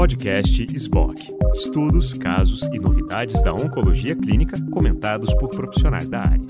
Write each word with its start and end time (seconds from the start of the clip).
Podcast 0.00 0.66
SBOC. 0.74 1.28
Estudos, 1.52 2.14
casos 2.14 2.62
e 2.72 2.78
novidades 2.78 3.42
da 3.42 3.52
oncologia 3.52 4.16
clínica 4.16 4.56
comentados 4.70 5.34
por 5.34 5.50
profissionais 5.50 6.08
da 6.08 6.20
área. 6.20 6.46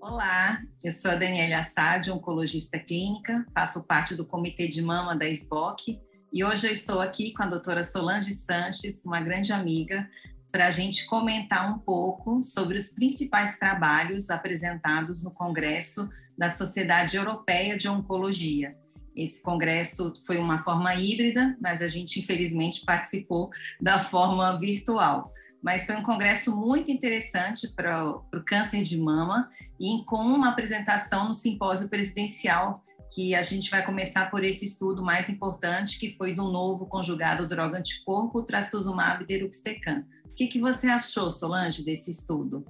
Olá, 0.00 0.62
eu 0.82 0.90
sou 0.90 1.10
a 1.10 1.16
Daniela 1.16 1.58
Assad, 1.58 2.10
oncologista 2.10 2.78
clínica, 2.78 3.44
faço 3.52 3.86
parte 3.86 4.14
do 4.14 4.24
comitê 4.24 4.68
de 4.68 4.80
mama 4.80 5.14
da 5.14 5.28
SBOC 5.28 6.00
e 6.32 6.42
hoje 6.42 6.66
eu 6.66 6.72
estou 6.72 6.98
aqui 6.98 7.34
com 7.34 7.42
a 7.42 7.46
doutora 7.46 7.82
Solange 7.82 8.32
Sanches, 8.32 9.04
uma 9.04 9.20
grande 9.20 9.52
amiga, 9.52 10.08
para 10.50 10.66
a 10.66 10.70
gente 10.70 11.04
comentar 11.04 11.70
um 11.70 11.78
pouco 11.78 12.42
sobre 12.42 12.78
os 12.78 12.88
principais 12.88 13.58
trabalhos 13.58 14.30
apresentados 14.30 15.22
no 15.22 15.30
Congresso 15.30 16.08
da 16.38 16.48
Sociedade 16.48 17.18
Europeia 17.18 17.76
de 17.76 17.86
Oncologia. 17.86 18.74
Esse 19.14 19.42
congresso 19.42 20.12
foi 20.26 20.38
uma 20.38 20.58
forma 20.58 20.94
híbrida, 20.94 21.56
mas 21.60 21.82
a 21.82 21.88
gente 21.88 22.20
infelizmente 22.20 22.84
participou 22.84 23.50
da 23.80 24.04
forma 24.04 24.58
virtual. 24.58 25.30
Mas 25.62 25.84
foi 25.84 25.96
um 25.96 26.02
congresso 26.02 26.56
muito 26.56 26.90
interessante 26.90 27.68
para 27.68 28.08
o 28.08 28.44
câncer 28.46 28.82
de 28.82 28.96
mama 28.96 29.48
e 29.78 30.02
com 30.06 30.16
uma 30.16 30.50
apresentação 30.50 31.28
no 31.28 31.34
simpósio 31.34 31.88
presidencial 31.88 32.80
que 33.12 33.34
a 33.34 33.42
gente 33.42 33.70
vai 33.70 33.84
começar 33.84 34.30
por 34.30 34.44
esse 34.44 34.64
estudo 34.64 35.02
mais 35.02 35.28
importante, 35.28 35.98
que 35.98 36.16
foi 36.16 36.32
do 36.32 36.44
novo 36.44 36.86
conjugado 36.86 37.46
droga 37.46 37.78
anticorpo 37.78 38.42
trastuzumab 38.42 39.26
deruxtecan. 39.26 40.04
O 40.26 40.34
que, 40.34 40.46
que 40.46 40.60
você 40.60 40.86
achou, 40.86 41.28
Solange, 41.28 41.84
desse 41.84 42.10
estudo? 42.10 42.64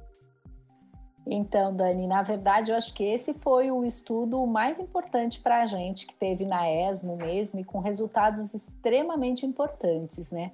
Então, 1.27 1.75
Dani, 1.75 2.07
na 2.07 2.23
verdade, 2.23 2.71
eu 2.71 2.77
acho 2.77 2.95
que 2.95 3.05
esse 3.05 3.35
foi 3.35 3.71
o 3.71 3.85
estudo 3.85 4.45
mais 4.47 4.79
importante 4.79 5.41
para 5.41 5.63
a 5.63 5.67
gente 5.67 6.07
que 6.07 6.15
teve 6.15 6.45
na 6.45 6.71
ESMO 6.71 7.17
mesmo 7.17 7.61
e 7.61 7.65
com 7.65 7.79
resultados 7.79 8.55
extremamente 8.55 9.45
importantes, 9.45 10.33
né? 10.33 10.51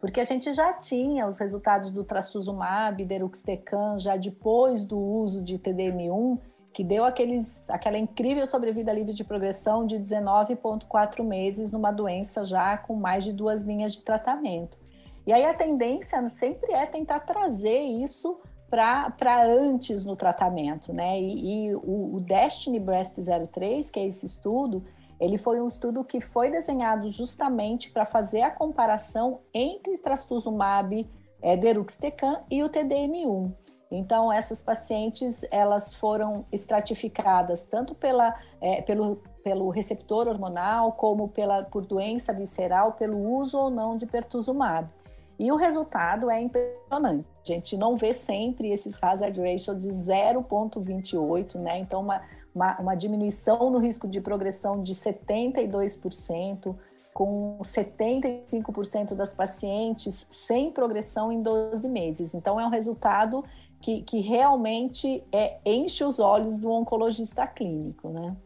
Porque 0.00 0.20
a 0.20 0.24
gente 0.24 0.52
já 0.52 0.72
tinha 0.74 1.26
os 1.26 1.38
resultados 1.38 1.90
do 1.90 2.04
trastuzumab, 2.04 3.04
deruxtecan, 3.04 3.98
já 3.98 4.16
depois 4.16 4.84
do 4.84 4.98
uso 4.98 5.42
de 5.42 5.58
TDM1, 5.58 6.38
que 6.72 6.84
deu 6.84 7.04
aqueles, 7.04 7.68
aquela 7.70 7.96
incrível 7.96 8.44
sobrevida 8.46 8.92
livre 8.92 9.14
de 9.14 9.24
progressão 9.24 9.86
de 9.86 9.96
19,4 9.96 11.22
meses 11.22 11.72
numa 11.72 11.90
doença 11.90 12.44
já 12.44 12.76
com 12.76 12.94
mais 12.94 13.24
de 13.24 13.32
duas 13.32 13.62
linhas 13.62 13.94
de 13.94 14.02
tratamento. 14.02 14.78
E 15.26 15.32
aí 15.32 15.44
a 15.44 15.54
tendência 15.54 16.28
sempre 16.28 16.72
é 16.72 16.84
tentar 16.84 17.20
trazer 17.20 17.80
isso 17.80 18.38
para 18.70 19.44
antes 19.44 20.04
no 20.04 20.16
tratamento, 20.16 20.92
né? 20.92 21.20
E, 21.20 21.68
e 21.68 21.74
o, 21.74 22.16
o, 22.16 22.20
Destiny 22.20 22.80
Breast 22.80 23.18
03, 23.52 23.90
que 23.90 24.00
é 24.00 24.06
esse 24.06 24.26
estudo, 24.26 24.84
ele 25.20 25.38
foi 25.38 25.60
um 25.60 25.68
estudo 25.68 26.04
que 26.04 26.20
foi 26.20 26.50
desenhado 26.50 27.08
justamente 27.08 27.90
para 27.90 28.04
fazer 28.04 28.42
a 28.42 28.50
comparação 28.50 29.40
entre 29.54 29.98
trastuzumab, 29.98 31.08
é, 31.40 31.56
deruxtecan 31.56 32.40
e 32.50 32.62
o 32.62 32.68
TDM1. 32.68 33.54
Então, 33.90 34.32
essas 34.32 34.60
pacientes, 34.60 35.44
elas 35.50 35.94
foram 35.94 36.44
estratificadas 36.50 37.66
tanto 37.66 37.94
pela, 37.94 38.34
é, 38.60 38.82
pelo, 38.82 39.22
pelo 39.44 39.70
receptor 39.70 40.26
hormonal, 40.26 40.92
como 40.92 41.28
pela, 41.28 41.62
por 41.64 41.86
doença 41.86 42.32
visceral, 42.32 42.92
pelo 42.94 43.16
uso 43.38 43.56
ou 43.56 43.70
não 43.70 43.96
de 43.96 44.04
pertuzumab. 44.04 44.88
E 45.38 45.52
o 45.52 45.56
resultado 45.56 46.30
é 46.30 46.40
impressionante. 46.40 47.26
A 47.42 47.52
gente 47.52 47.76
não 47.76 47.96
vê 47.96 48.12
sempre 48.14 48.72
esses 48.72 49.02
hazard 49.02 49.38
ratio 49.40 49.74
de 49.74 49.88
0,28, 49.88 51.56
né? 51.56 51.78
Então, 51.78 52.00
uma, 52.00 52.22
uma, 52.54 52.78
uma 52.80 52.94
diminuição 52.94 53.70
no 53.70 53.78
risco 53.78 54.08
de 54.08 54.20
progressão 54.20 54.82
de 54.82 54.94
72%, 54.94 56.74
com 57.12 57.58
75% 57.62 59.14
das 59.14 59.32
pacientes 59.32 60.26
sem 60.30 60.70
progressão 60.70 61.32
em 61.32 61.42
12 61.42 61.88
meses. 61.88 62.34
Então, 62.34 62.58
é 62.60 62.66
um 62.66 62.70
resultado 62.70 63.44
que, 63.80 64.02
que 64.02 64.20
realmente 64.20 65.22
é, 65.30 65.58
enche 65.64 66.02
os 66.02 66.18
olhos 66.18 66.58
do 66.58 66.70
oncologista 66.70 67.46
clínico, 67.46 68.08
né? 68.08 68.36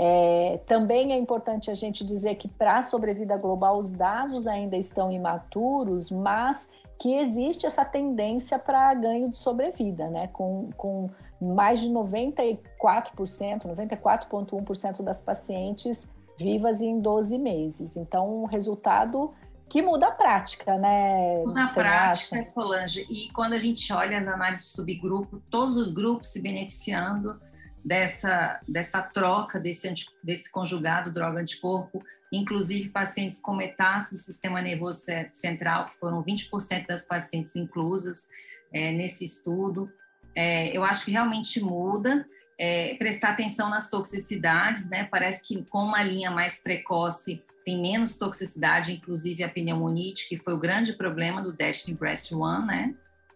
É, 0.00 0.60
também 0.64 1.12
é 1.12 1.16
importante 1.16 1.72
a 1.72 1.74
gente 1.74 2.06
dizer 2.06 2.36
que 2.36 2.46
para 2.46 2.78
a 2.78 2.82
sobrevida 2.84 3.36
global 3.36 3.78
os 3.78 3.90
dados 3.90 4.46
ainda 4.46 4.76
estão 4.76 5.10
imaturos, 5.10 6.08
mas 6.08 6.68
que 6.96 7.16
existe 7.16 7.66
essa 7.66 7.84
tendência 7.84 8.60
para 8.60 8.94
ganho 8.94 9.28
de 9.28 9.36
sobrevida, 9.36 10.08
né? 10.08 10.28
Com, 10.28 10.70
com 10.76 11.10
mais 11.40 11.80
de 11.80 11.88
94%, 11.88 12.60
94,1% 12.80 15.02
das 15.02 15.20
pacientes 15.20 16.08
vivas 16.38 16.80
em 16.80 17.00
12 17.00 17.36
meses. 17.36 17.96
Então, 17.96 18.42
um 18.42 18.44
resultado 18.44 19.34
que 19.68 19.82
muda 19.82 20.06
a 20.06 20.12
prática, 20.12 20.78
né? 20.78 21.42
Muda 21.44 21.64
a 21.64 21.68
prática, 21.68 22.38
acha? 22.38 22.50
Solange. 22.50 23.04
E 23.10 23.32
quando 23.32 23.54
a 23.54 23.58
gente 23.58 23.92
olha 23.92 24.20
as 24.20 24.28
análises 24.28 24.66
de 24.66 24.70
subgrupo, 24.70 25.42
todos 25.50 25.76
os 25.76 25.90
grupos 25.90 26.28
se 26.28 26.40
beneficiando 26.40 27.36
dessa, 27.84 28.60
dessa 28.66 29.02
troca 29.02 29.58
desse, 29.58 29.88
anti, 29.88 30.06
desse 30.22 30.50
conjugado 30.50 31.12
droga-anticorpo, 31.12 32.04
inclusive 32.32 32.90
pacientes 32.90 33.40
com 33.40 33.54
metástase 33.54 34.16
do 34.16 34.24
sistema 34.24 34.60
nervoso 34.60 35.02
central, 35.32 35.86
que 35.86 35.98
foram 35.98 36.22
20% 36.22 36.86
das 36.86 37.04
pacientes 37.04 37.56
inclusas 37.56 38.28
é, 38.72 38.92
nesse 38.92 39.24
estudo. 39.24 39.90
É, 40.34 40.76
eu 40.76 40.84
acho 40.84 41.04
que 41.04 41.10
realmente 41.10 41.60
muda. 41.60 42.26
É, 42.60 42.96
prestar 42.96 43.30
atenção 43.30 43.70
nas 43.70 43.88
toxicidades, 43.88 44.90
né? 44.90 45.04
Parece 45.04 45.46
que 45.46 45.62
com 45.66 45.78
uma 45.78 46.02
linha 46.02 46.28
mais 46.28 46.58
precoce 46.58 47.40
tem 47.64 47.80
menos 47.80 48.16
toxicidade, 48.16 48.92
inclusive 48.92 49.44
a 49.44 49.48
pneumonite, 49.48 50.28
que 50.28 50.36
foi 50.36 50.54
o 50.54 50.58
grande 50.58 50.94
problema 50.94 51.40
do 51.40 51.52
Destiny 51.52 51.96
Breast 51.96 52.32
One, 52.32 52.66
né? 52.66 52.94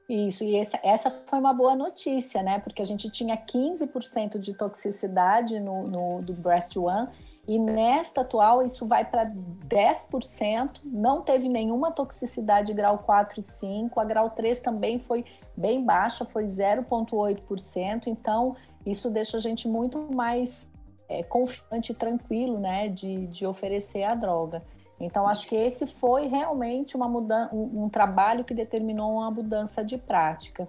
Isso, 0.09 0.45
e 0.45 0.57
essa, 0.57 0.79
essa 0.83 1.11
foi 1.27 1.39
uma 1.39 1.55
boa 1.55 1.75
notícia, 1.75 2.43
né? 2.43 2.59
Porque 2.59 2.83
a 2.83 2.85
gente 2.85 3.09
tinha 3.11 3.37
15% 3.37 4.39
de 4.39 4.53
toxicidade 4.53 5.59
no, 5.61 5.87
no, 5.87 6.23
do 6.23 6.35
Breast 6.35 6.77
One, 6.77 7.09
e 7.47 7.59
nesta 7.59 8.21
atual 8.21 8.63
isso 8.63 8.87
vai 8.87 9.05
para 9.05 9.25
10%, 9.25 10.81
não 10.93 11.23
teve 11.23 11.49
nenhuma 11.49 11.91
toxicidade 11.91 12.73
grau 12.73 12.99
4 12.99 13.41
e 13.41 13.43
5, 13.43 13.99
a 13.99 14.05
grau 14.05 14.31
3 14.31 14.61
também 14.61 15.01
foi 15.01 15.25
bem 15.59 15.85
baixa, 15.85 16.25
foi 16.25 16.45
0,8%, 16.45 18.07
então 18.07 18.55
isso 18.87 19.11
deixa 19.11 19.39
a 19.39 19.41
gente 19.41 19.67
muito 19.67 19.99
mais 20.15 20.71
é, 21.09 21.25
confiante 21.25 21.91
e 21.91 21.95
tranquilo, 21.95 22.61
né, 22.61 22.89
de, 22.89 23.27
de 23.27 23.45
oferecer 23.45 24.05
a 24.05 24.15
droga. 24.15 24.63
Então, 25.01 25.27
acho 25.27 25.47
que 25.49 25.57
esse 25.57 25.87
foi 25.87 26.27
realmente 26.27 26.97
uma 26.97 27.09
mudança, 27.09 27.55
um, 27.55 27.85
um 27.85 27.89
trabalho 27.89 28.45
que 28.45 28.55
determinou 28.55 29.13
uma 29.13 29.31
mudança 29.31 29.85
de 29.85 29.99
prática. 29.99 30.69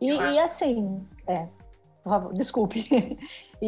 E, 0.00 0.10
e 0.10 0.38
assim, 0.38 1.06
é, 1.26 1.46
por 2.02 2.10
favor, 2.10 2.32
desculpe. 2.32 2.86
e, 3.60 3.66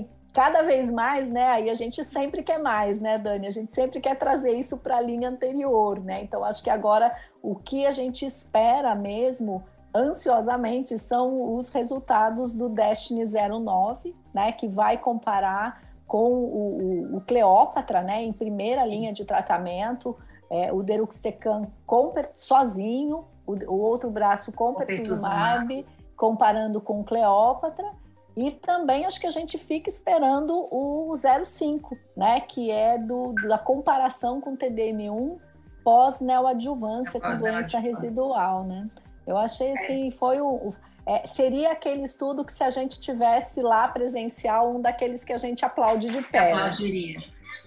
e, 0.00 0.08
cada 0.32 0.62
vez 0.62 0.90
mais, 0.90 1.30
né? 1.30 1.48
Aí 1.48 1.70
a 1.70 1.74
gente 1.74 2.02
sempre 2.04 2.42
quer 2.42 2.58
mais, 2.58 3.00
né, 3.00 3.18
Dani? 3.18 3.46
A 3.46 3.50
gente 3.50 3.72
sempre 3.74 4.00
quer 4.00 4.16
trazer 4.16 4.52
isso 4.52 4.76
para 4.76 4.96
a 4.96 5.00
linha 5.00 5.28
anterior, 5.28 6.00
né? 6.00 6.22
Então, 6.22 6.44
acho 6.44 6.62
que 6.62 6.70
agora 6.70 7.14
o 7.42 7.54
que 7.54 7.86
a 7.86 7.92
gente 7.92 8.24
espera 8.24 8.94
mesmo 8.94 9.62
ansiosamente 9.94 10.98
são 10.98 11.56
os 11.56 11.68
resultados 11.68 12.54
do 12.54 12.68
Destiny 12.68 13.24
09, 13.24 14.14
né, 14.32 14.52
que 14.52 14.66
vai 14.66 14.96
comparar 14.96 15.82
com 16.12 16.30
o, 16.30 17.14
o, 17.14 17.16
o 17.16 17.20
Cleópatra, 17.22 18.02
né, 18.02 18.22
em 18.22 18.32
primeira 18.32 18.84
linha 18.84 19.14
de 19.14 19.24
tratamento, 19.24 20.14
é, 20.50 20.70
o 20.70 20.82
Deruxtecan 20.82 21.68
com, 21.86 22.12
sozinho, 22.34 23.24
o, 23.46 23.52
o, 23.52 23.80
outro 23.80 24.10
braço 24.10 24.52
com 24.52 24.74
pertuzumab, 24.74 25.86
comparando 26.14 26.82
com 26.82 27.00
o 27.00 27.04
Cleópatra, 27.04 27.90
e 28.36 28.50
também 28.50 29.06
acho 29.06 29.18
que 29.18 29.26
a 29.26 29.30
gente 29.30 29.56
fica 29.56 29.88
esperando 29.88 30.52
o 30.70 31.16
05, 31.16 31.96
né, 32.14 32.40
que 32.40 32.70
é 32.70 32.98
do, 32.98 33.32
da 33.48 33.56
comparação 33.56 34.38
com 34.38 34.52
o 34.52 34.56
TDM1 34.58 35.38
pós-neoadjuvância 35.82 37.22
com 37.22 37.38
doença 37.38 37.78
residual, 37.78 38.64
né? 38.64 38.82
Eu 39.26 39.38
achei 39.38 39.72
assim, 39.72 40.10
foi 40.10 40.42
o, 40.42 40.74
é, 41.06 41.26
seria 41.28 41.72
aquele 41.72 42.04
estudo 42.04 42.44
que 42.44 42.52
se 42.52 42.62
a 42.62 42.70
gente 42.70 43.00
tivesse 43.00 43.60
lá 43.60 43.88
presencial, 43.88 44.74
um 44.74 44.80
daqueles 44.80 45.24
que 45.24 45.32
a 45.32 45.38
gente 45.38 45.64
aplaude 45.64 46.08
de 46.08 46.22
pé. 46.22 46.52
Aplaudiria. 46.52 47.18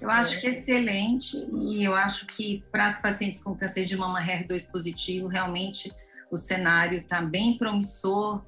Eu 0.01 0.09
acho 0.09 0.39
que 0.39 0.47
é 0.47 0.49
excelente 0.49 1.37
e 1.53 1.83
eu 1.83 1.95
acho 1.95 2.25
que 2.27 2.63
para 2.71 2.85
as 2.85 3.01
pacientes 3.01 3.41
com 3.41 3.55
câncer 3.55 3.85
de 3.85 3.95
mama 3.95 4.21
HER2 4.21 4.71
positivo, 4.71 5.27
realmente 5.27 5.91
o 6.31 6.37
cenário 6.37 6.99
está 6.99 7.21
bem 7.21 7.57
promissor. 7.57 8.43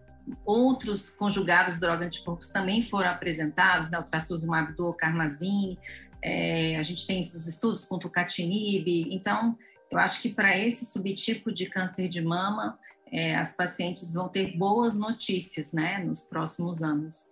Outros 0.45 1.10
conjugados 1.10 1.80
droga-anticorpos 1.80 2.50
também 2.50 2.81
foram 2.81 3.10
apresentados, 3.10 3.90
né? 3.90 3.98
o 4.00 4.04
trastuzumab 4.04 4.74
do 4.74 4.94
Carmazine, 4.94 5.80
é, 6.22 6.75
a 6.78 6.83
gente 6.83 7.06
tem 7.06 7.22
os 7.22 7.48
estudos 7.48 7.86
com 7.86 7.98
tucatinib, 7.98 9.07
então 9.10 9.57
eu 9.90 10.00
acho 10.00 10.22
que 10.22 10.30
para 10.30 10.57
esse 10.57 10.86
subtipo 10.86 11.51
de 11.51 11.68
câncer 11.68 12.10
de 12.10 12.22
mama, 12.22 12.78
é, 13.12 13.36
as 13.36 13.54
pacientes 13.54 14.13
vão 14.13 14.27
ter 14.27 14.57
boas 14.57 14.98
notícias, 14.98 15.71
né, 15.74 16.00
nos 16.00 16.24
próximos 16.24 16.81
anos. 16.81 17.27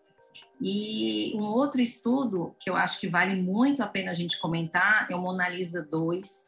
E 0.62 1.34
um 1.36 1.44
outro 1.44 1.82
estudo 1.82 2.56
que 2.60 2.70
eu 2.70 2.76
acho 2.76 3.00
que 3.00 3.08
vale 3.08 3.36
muito 3.42 3.84
a 3.84 3.88
pena 3.88 4.12
a 4.12 4.14
gente 4.14 4.40
comentar 4.40 5.08
é 5.10 5.16
o 5.16 5.22
Mona 5.22 5.48
Lisa 5.50 5.82
2. 5.84 6.46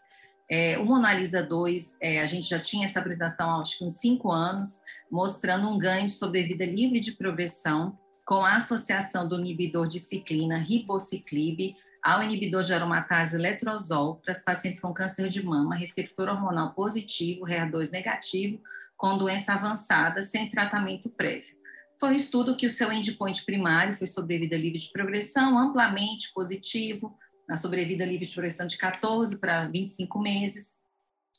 É, 0.49 0.77
o 0.77 0.85
Mona 0.85 1.13
Lisa 1.13 1.43
2, 1.43 1.97
é, 2.01 2.21
a 2.21 2.25
gente 2.25 2.47
já 2.47 2.59
tinha 2.59 2.85
essa 2.85 2.99
apresentação 2.99 3.59
acho 3.59 3.77
que 3.77 3.83
uns 3.83 3.95
cinco 3.95 4.31
anos, 4.31 4.81
mostrando 5.11 5.69
um 5.69 5.77
ganho 5.77 6.05
de 6.05 6.13
sobrevida 6.13 6.65
livre 6.65 6.99
de 6.99 7.11
progressão 7.11 7.97
com 8.25 8.45
a 8.45 8.57
associação 8.57 9.27
do 9.27 9.39
inibidor 9.39 9.87
de 9.87 9.99
ciclina 9.99 10.57
ribociclib 10.57 11.75
ao 12.03 12.23
inibidor 12.23 12.63
de 12.63 12.73
aromatase 12.73 13.37
letrozol 13.37 14.15
para 14.15 14.31
as 14.31 14.41
pacientes 14.41 14.79
com 14.79 14.93
câncer 14.93 15.27
de 15.27 15.43
mama, 15.43 15.75
receptor 15.75 16.29
hormonal 16.29 16.73
positivo, 16.73 17.45
HER2 17.45 17.91
negativo, 17.91 18.61
com 18.97 19.17
doença 19.17 19.53
avançada, 19.53 20.23
sem 20.23 20.49
tratamento 20.49 21.09
prévio. 21.09 21.55
Foi 21.99 22.09
um 22.09 22.15
estudo 22.15 22.55
que 22.57 22.65
o 22.65 22.69
seu 22.69 22.91
endpoint 22.91 23.45
primário 23.45 23.93
foi 23.93 24.07
sobrevida 24.07 24.57
livre 24.57 24.79
de 24.79 24.91
progressão, 24.91 25.57
amplamente 25.57 26.31
positivo, 26.33 27.15
na 27.47 27.57
sobrevida 27.57 28.05
livre 28.05 28.25
de 28.25 28.33
progressão 28.33 28.67
de 28.67 28.77
14 28.77 29.39
para 29.39 29.67
25 29.67 30.19
meses, 30.19 30.77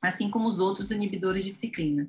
assim 0.02 0.30
como 0.30 0.48
os 0.48 0.58
outros 0.58 0.90
inibidores 0.90 1.44
de 1.44 1.50
ciclina. 1.50 2.08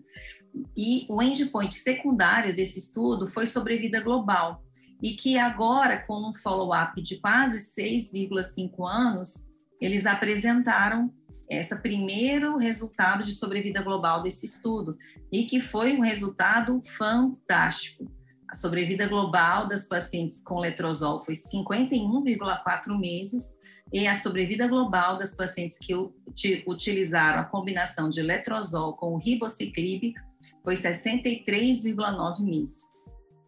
E 0.75 1.05
o 1.09 1.21
endpoint 1.21 1.73
secundário 1.73 2.55
desse 2.55 2.79
estudo 2.79 3.27
foi 3.27 3.45
sobrevida 3.45 3.99
global, 3.99 4.63
e 5.01 5.13
que 5.13 5.37
agora, 5.37 6.05
com 6.05 6.29
um 6.29 6.33
follow-up 6.33 7.01
de 7.01 7.17
quase 7.17 7.57
6,5 7.57 8.85
anos, 8.85 9.48
eles 9.79 10.05
apresentaram 10.05 11.13
esse 11.49 11.75
primeiro 11.81 12.57
resultado 12.57 13.23
de 13.23 13.33
sobrevida 13.33 13.81
global 13.81 14.21
desse 14.21 14.45
estudo, 14.45 14.95
e 15.31 15.45
que 15.45 15.59
foi 15.59 15.97
um 15.97 16.01
resultado 16.01 16.79
fantástico. 16.81 18.05
A 18.47 18.55
sobrevida 18.55 19.07
global 19.07 19.67
das 19.67 19.85
pacientes 19.85 20.41
com 20.41 20.59
letrozol 20.59 21.21
foi 21.21 21.35
51,4 21.35 22.99
meses 22.99 23.57
e 23.93 24.07
a 24.07 24.15
sobrevida 24.15 24.67
global 24.67 25.17
das 25.17 25.35
pacientes 25.35 25.77
que 25.77 25.93
utilizaram 26.65 27.39
a 27.39 27.43
combinação 27.43 28.09
de 28.09 28.21
letrozol 28.21 28.93
com 28.93 29.13
o 29.13 29.17
ribociclib 29.17 30.13
foi 30.63 30.75
63,9 30.75 32.41
meses. 32.41 32.81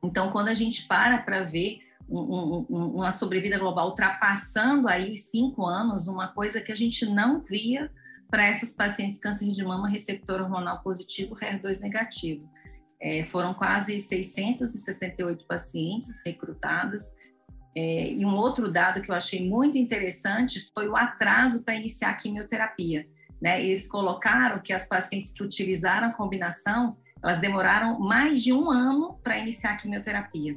Então, 0.03 0.29
quando 0.29 0.49
a 0.49 0.53
gente 0.53 0.87
para 0.87 1.19
para 1.19 1.43
ver 1.43 1.79
um, 2.11 2.65
um, 2.69 2.85
uma 2.95 3.11
sobrevida 3.11 3.57
global 3.57 3.87
ultrapassando 3.89 4.87
aí 4.87 5.13
os 5.13 5.21
cinco 5.21 5.65
anos, 5.65 6.07
uma 6.07 6.27
coisa 6.27 6.59
que 6.59 6.71
a 6.71 6.75
gente 6.75 7.05
não 7.05 7.41
via 7.41 7.89
para 8.29 8.45
essas 8.45 8.73
pacientes 8.73 9.19
câncer 9.19 9.51
de 9.51 9.63
mama 9.63 9.89
receptor 9.89 10.41
hormonal 10.41 10.81
positivo, 10.81 11.35
HER2 11.35 11.79
negativo. 11.79 12.49
É, 13.01 13.25
foram 13.25 13.53
quase 13.53 13.99
668 13.99 15.45
pacientes 15.47 16.21
recrutadas. 16.25 17.03
É, 17.75 18.11
e 18.11 18.25
um 18.25 18.35
outro 18.35 18.71
dado 18.71 19.01
que 19.01 19.09
eu 19.09 19.15
achei 19.15 19.47
muito 19.47 19.77
interessante 19.77 20.71
foi 20.73 20.87
o 20.87 20.95
atraso 20.95 21.63
para 21.63 21.75
iniciar 21.75 22.11
a 22.11 22.13
quimioterapia. 22.13 23.05
Né? 23.41 23.63
Eles 23.63 23.87
colocaram 23.87 24.61
que 24.61 24.71
as 24.71 24.87
pacientes 24.87 25.31
que 25.31 25.43
utilizaram 25.43 26.07
a 26.07 26.13
combinação, 26.13 26.97
elas 27.23 27.39
demoraram 27.39 27.99
mais 27.99 28.41
de 28.43 28.53
um 28.53 28.69
ano 28.69 29.19
para 29.23 29.37
iniciar 29.37 29.71
a 29.71 29.77
quimioterapia. 29.77 30.55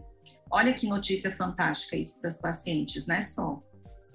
Olha 0.54 0.72
que 0.72 0.86
notícia 0.86 1.32
fantástica 1.32 1.96
isso 1.96 2.20
para 2.20 2.28
as 2.28 2.38
pacientes, 2.38 3.08
né, 3.08 3.20
Sol? 3.22 3.60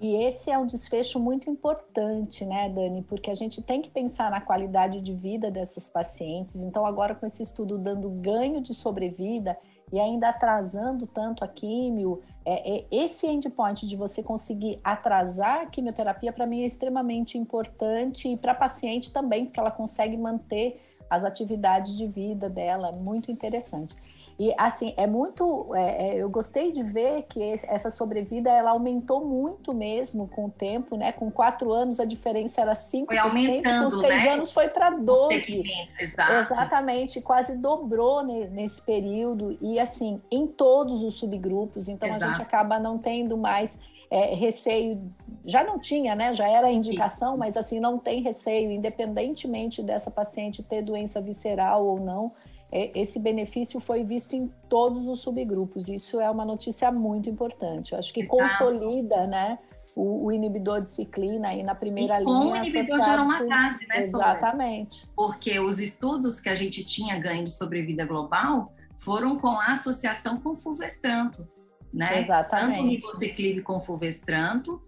E 0.00 0.16
esse 0.24 0.50
é 0.50 0.56
um 0.56 0.66
desfecho 0.66 1.20
muito 1.20 1.50
importante, 1.50 2.46
né, 2.46 2.70
Dani? 2.70 3.02
Porque 3.02 3.30
a 3.30 3.34
gente 3.34 3.62
tem 3.62 3.82
que 3.82 3.90
pensar 3.90 4.30
na 4.30 4.40
qualidade 4.40 5.02
de 5.02 5.12
vida 5.12 5.50
dessas 5.50 5.90
pacientes. 5.90 6.56
Então, 6.62 6.86
agora 6.86 7.14
com 7.14 7.26
esse 7.26 7.42
estudo 7.42 7.76
dando 7.76 8.08
ganho 8.08 8.62
de 8.62 8.72
sobrevida 8.72 9.54
e 9.92 10.00
ainda 10.00 10.30
atrasando 10.30 11.06
tanto 11.06 11.44
a 11.44 11.48
químio, 11.48 12.22
é, 12.42 12.78
é 12.78 12.86
esse 12.90 13.26
endpoint 13.26 13.86
de 13.86 13.94
você 13.94 14.22
conseguir 14.22 14.80
atrasar 14.82 15.60
a 15.60 15.66
quimioterapia, 15.66 16.32
para 16.32 16.46
mim, 16.46 16.62
é 16.62 16.66
extremamente 16.66 17.36
importante 17.36 18.28
e 18.28 18.36
para 18.38 18.52
a 18.52 18.54
paciente 18.54 19.12
também, 19.12 19.44
porque 19.44 19.60
ela 19.60 19.70
consegue 19.70 20.16
manter 20.16 20.80
as 21.10 21.22
atividades 21.22 21.94
de 21.98 22.06
vida 22.06 22.48
dela, 22.48 22.92
muito 22.92 23.30
interessante. 23.30 23.94
E 24.40 24.54
assim, 24.56 24.94
é 24.96 25.06
muito. 25.06 25.74
É, 25.74 26.08
é, 26.08 26.22
eu 26.22 26.30
gostei 26.30 26.72
de 26.72 26.82
ver 26.82 27.24
que 27.24 27.42
essa 27.42 27.90
sobrevida 27.90 28.48
ela 28.48 28.70
aumentou 28.70 29.22
muito 29.22 29.74
mesmo 29.74 30.26
com 30.28 30.46
o 30.46 30.50
tempo, 30.50 30.96
né? 30.96 31.12
Com 31.12 31.30
quatro 31.30 31.70
anos 31.70 32.00
a 32.00 32.06
diferença 32.06 32.62
era 32.62 32.72
5%, 32.72 33.04
foi 33.04 33.18
aumentando, 33.18 33.90
com 33.90 34.00
seis 34.00 34.24
né? 34.24 34.30
anos 34.30 34.50
foi 34.50 34.68
para 34.68 34.92
12%. 34.92 35.62
Exato. 36.00 36.32
Exatamente, 36.32 37.20
quase 37.20 37.54
dobrou 37.54 38.22
nesse 38.22 38.80
período, 38.80 39.58
e 39.60 39.78
assim, 39.78 40.22
em 40.30 40.46
todos 40.46 41.02
os 41.02 41.18
subgrupos, 41.18 41.86
então 41.86 42.08
Exato. 42.08 42.24
a 42.24 42.28
gente 42.28 42.42
acaba 42.42 42.78
não 42.80 42.96
tendo 42.96 43.36
mais. 43.36 43.78
É, 44.12 44.34
receio, 44.34 45.00
já 45.44 45.64
não 45.64 45.78
tinha, 45.78 46.14
né? 46.14 46.34
Já 46.34 46.48
era 46.48 46.70
indicação, 46.70 47.36
mas 47.36 47.56
assim, 47.56 47.80
não 47.80 47.98
tem 47.98 48.22
receio, 48.22 48.70
independentemente 48.70 49.82
dessa 49.82 50.10
paciente 50.10 50.62
ter 50.62 50.82
doença 50.82 51.20
visceral 51.20 51.84
ou 51.86 51.98
não 51.98 52.30
é, 52.72 52.90
esse 52.98 53.18
benefício 53.18 53.80
foi 53.80 54.04
visto 54.04 54.34
em 54.34 54.48
todos 54.68 55.06
os 55.06 55.20
subgrupos. 55.20 55.88
Isso 55.88 56.20
é 56.20 56.30
uma 56.30 56.44
notícia 56.44 56.90
muito 56.92 57.28
importante. 57.28 57.92
Eu 57.92 57.98
acho 57.98 58.12
que 58.12 58.20
Exato. 58.20 58.38
consolida, 58.38 59.26
né? 59.26 59.58
O, 59.96 60.26
o, 60.26 60.32
inibidor 60.32 60.82
de 60.82 60.88
ciclina 60.90 61.48
aí 61.48 61.64
na 61.64 61.74
primeira 61.74 62.20
e 62.20 62.24
linha. 62.24 62.38
Com 62.38 62.52
o 62.52 62.56
inibidor 62.56 63.00
de 63.00 63.10
aromatase, 63.10 63.86
né, 63.88 63.98
Exatamente. 63.98 65.04
Porque 65.16 65.58
os 65.58 65.80
estudos 65.80 66.38
que 66.38 66.48
a 66.48 66.54
gente 66.54 66.84
tinha 66.84 67.18
ganho 67.18 67.42
de 67.42 67.50
sobrevida 67.50 68.06
global 68.06 68.72
foram 68.98 69.36
com 69.36 69.48
a 69.48 69.72
associação 69.72 70.40
com 70.40 70.54
fulvestranto, 70.54 71.46
né? 71.92 72.20
Exatamente. 72.20 72.76
Tanto 72.76 72.88
ribociclib 72.88 73.62
com 73.62 73.80
fulvestranto, 73.80 74.80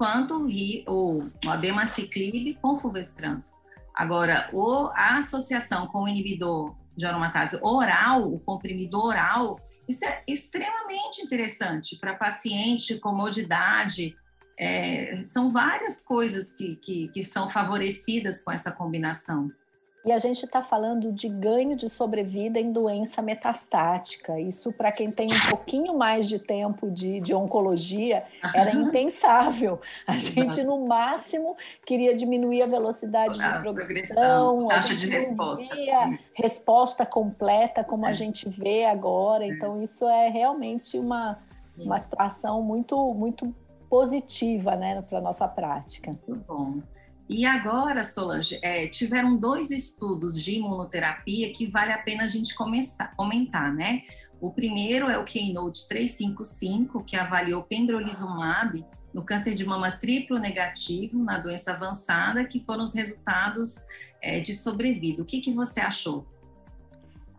quanto 0.00 0.46
o, 0.88 1.18
o 1.44 1.50
abemaciclib 1.50 2.54
com 2.62 2.74
fulvestranto. 2.74 3.52
Agora, 3.94 4.48
o, 4.50 4.86
a 4.94 5.18
associação 5.18 5.88
com 5.88 6.04
o 6.04 6.08
inibidor 6.08 6.74
de 6.96 7.04
aromatase 7.04 7.58
oral, 7.60 8.32
o 8.32 8.40
comprimido 8.40 8.98
oral, 8.98 9.60
isso 9.86 10.02
é 10.06 10.22
extremamente 10.26 11.20
interessante 11.20 11.98
para 12.00 12.14
paciente, 12.14 12.98
comodidade. 12.98 14.16
É, 14.58 15.22
são 15.26 15.50
várias 15.50 16.00
coisas 16.00 16.50
que, 16.50 16.76
que, 16.76 17.08
que 17.08 17.22
são 17.22 17.50
favorecidas 17.50 18.42
com 18.42 18.50
essa 18.50 18.72
combinação. 18.72 19.50
E 20.04 20.12
a 20.12 20.18
gente 20.18 20.46
está 20.46 20.62
falando 20.62 21.12
de 21.12 21.28
ganho 21.28 21.76
de 21.76 21.88
sobrevida 21.88 22.58
em 22.58 22.72
doença 22.72 23.20
metastática. 23.20 24.40
Isso, 24.40 24.72
para 24.72 24.90
quem 24.90 25.10
tem 25.10 25.26
um 25.26 25.50
pouquinho 25.50 25.96
mais 25.96 26.26
de 26.26 26.38
tempo 26.38 26.90
de, 26.90 27.20
de 27.20 27.34
oncologia, 27.34 28.24
era 28.54 28.72
impensável. 28.72 29.78
A 30.06 30.16
gente, 30.16 30.62
no 30.62 30.86
máximo, 30.86 31.54
queria 31.84 32.16
diminuir 32.16 32.62
a 32.62 32.66
velocidade 32.66 33.40
a 33.42 33.56
de 33.56 33.62
progressão, 33.62 34.68
taxa 34.68 34.94
de 34.94 35.06
resposta. 35.06 35.76
resposta 36.34 37.06
completa, 37.06 37.84
como 37.84 38.06
é. 38.06 38.10
a 38.10 38.12
gente 38.14 38.48
vê 38.48 38.86
agora. 38.86 39.44
É. 39.44 39.48
Então, 39.48 39.82
isso 39.82 40.08
é 40.08 40.28
realmente 40.28 40.98
uma, 40.98 41.38
uma 41.76 41.98
situação 41.98 42.62
muito, 42.62 43.12
muito 43.12 43.54
positiva 43.90 44.76
né, 44.76 45.02
para 45.02 45.18
a 45.18 45.20
nossa 45.20 45.46
prática. 45.46 46.16
Muito 46.26 46.44
bom. 46.46 46.78
E 47.32 47.46
agora, 47.46 48.02
Solange, 48.02 48.58
é, 48.60 48.88
tiveram 48.88 49.36
dois 49.36 49.70
estudos 49.70 50.34
de 50.34 50.56
imunoterapia 50.56 51.52
que 51.52 51.64
vale 51.64 51.92
a 51.92 51.98
pena 51.98 52.24
a 52.24 52.26
gente 52.26 52.52
começar, 52.56 53.14
comentar, 53.14 53.72
né? 53.72 54.02
O 54.40 54.52
primeiro 54.52 55.08
é 55.08 55.16
o 55.16 55.22
Keynote 55.22 55.86
355, 55.86 57.04
que 57.04 57.14
avaliou 57.14 57.62
pembrolizumab 57.62 58.84
no 59.14 59.24
câncer 59.24 59.54
de 59.54 59.64
mama 59.64 59.92
triplo 59.92 60.40
negativo, 60.40 61.22
na 61.22 61.38
doença 61.38 61.70
avançada, 61.70 62.44
que 62.44 62.58
foram 62.58 62.82
os 62.82 62.92
resultados 62.92 63.76
é, 64.20 64.40
de 64.40 64.52
sobrevida. 64.52 65.22
O 65.22 65.24
que, 65.24 65.40
que 65.40 65.52
você 65.52 65.78
achou? 65.78 66.26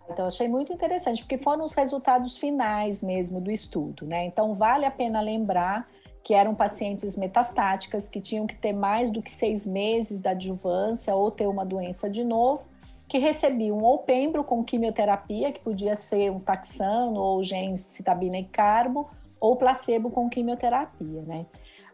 Então, 0.10 0.26
achei 0.26 0.48
muito 0.48 0.72
interessante, 0.72 1.22
porque 1.22 1.38
foram 1.38 1.66
os 1.66 1.74
resultados 1.74 2.38
finais 2.38 3.04
mesmo 3.04 3.42
do 3.42 3.52
estudo, 3.52 4.06
né? 4.06 4.26
Então, 4.26 4.54
vale 4.54 4.86
a 4.86 4.92
pena 4.92 5.20
lembrar 5.20 5.86
que 6.24 6.34
eram 6.34 6.54
pacientes 6.54 7.18
metastáticas, 7.18 8.08
que 8.08 8.22
tinham 8.22 8.46
que 8.46 8.56
ter 8.56 8.74
mais 8.74 9.10
do 9.10 9.22
que 9.22 9.32
seis 9.32 9.66
meses 9.66 10.22
da 10.22 10.32
adjuvância 10.32 11.16
ou 11.16 11.32
ter 11.32 11.48
uma 11.48 11.66
doença 11.66 12.10
de 12.10 12.24
novo, 12.24 12.68
que 13.08 13.18
recebiam 13.18 13.80
ou 13.80 14.00
pembro 14.00 14.44
com 14.44 14.64
quimioterapia, 14.64 15.52
que 15.52 15.64
podia 15.64 15.96
ser 15.96 16.32
um 16.32 16.40
taxano 16.40 17.20
ou 17.20 17.44
gencitabina 17.44 18.38
e 18.38 18.46
carbo, 18.46 19.10
ou 19.40 19.56
placebo 19.56 20.12
com 20.12 20.30
quimioterapia, 20.30 21.22
né? 21.24 21.46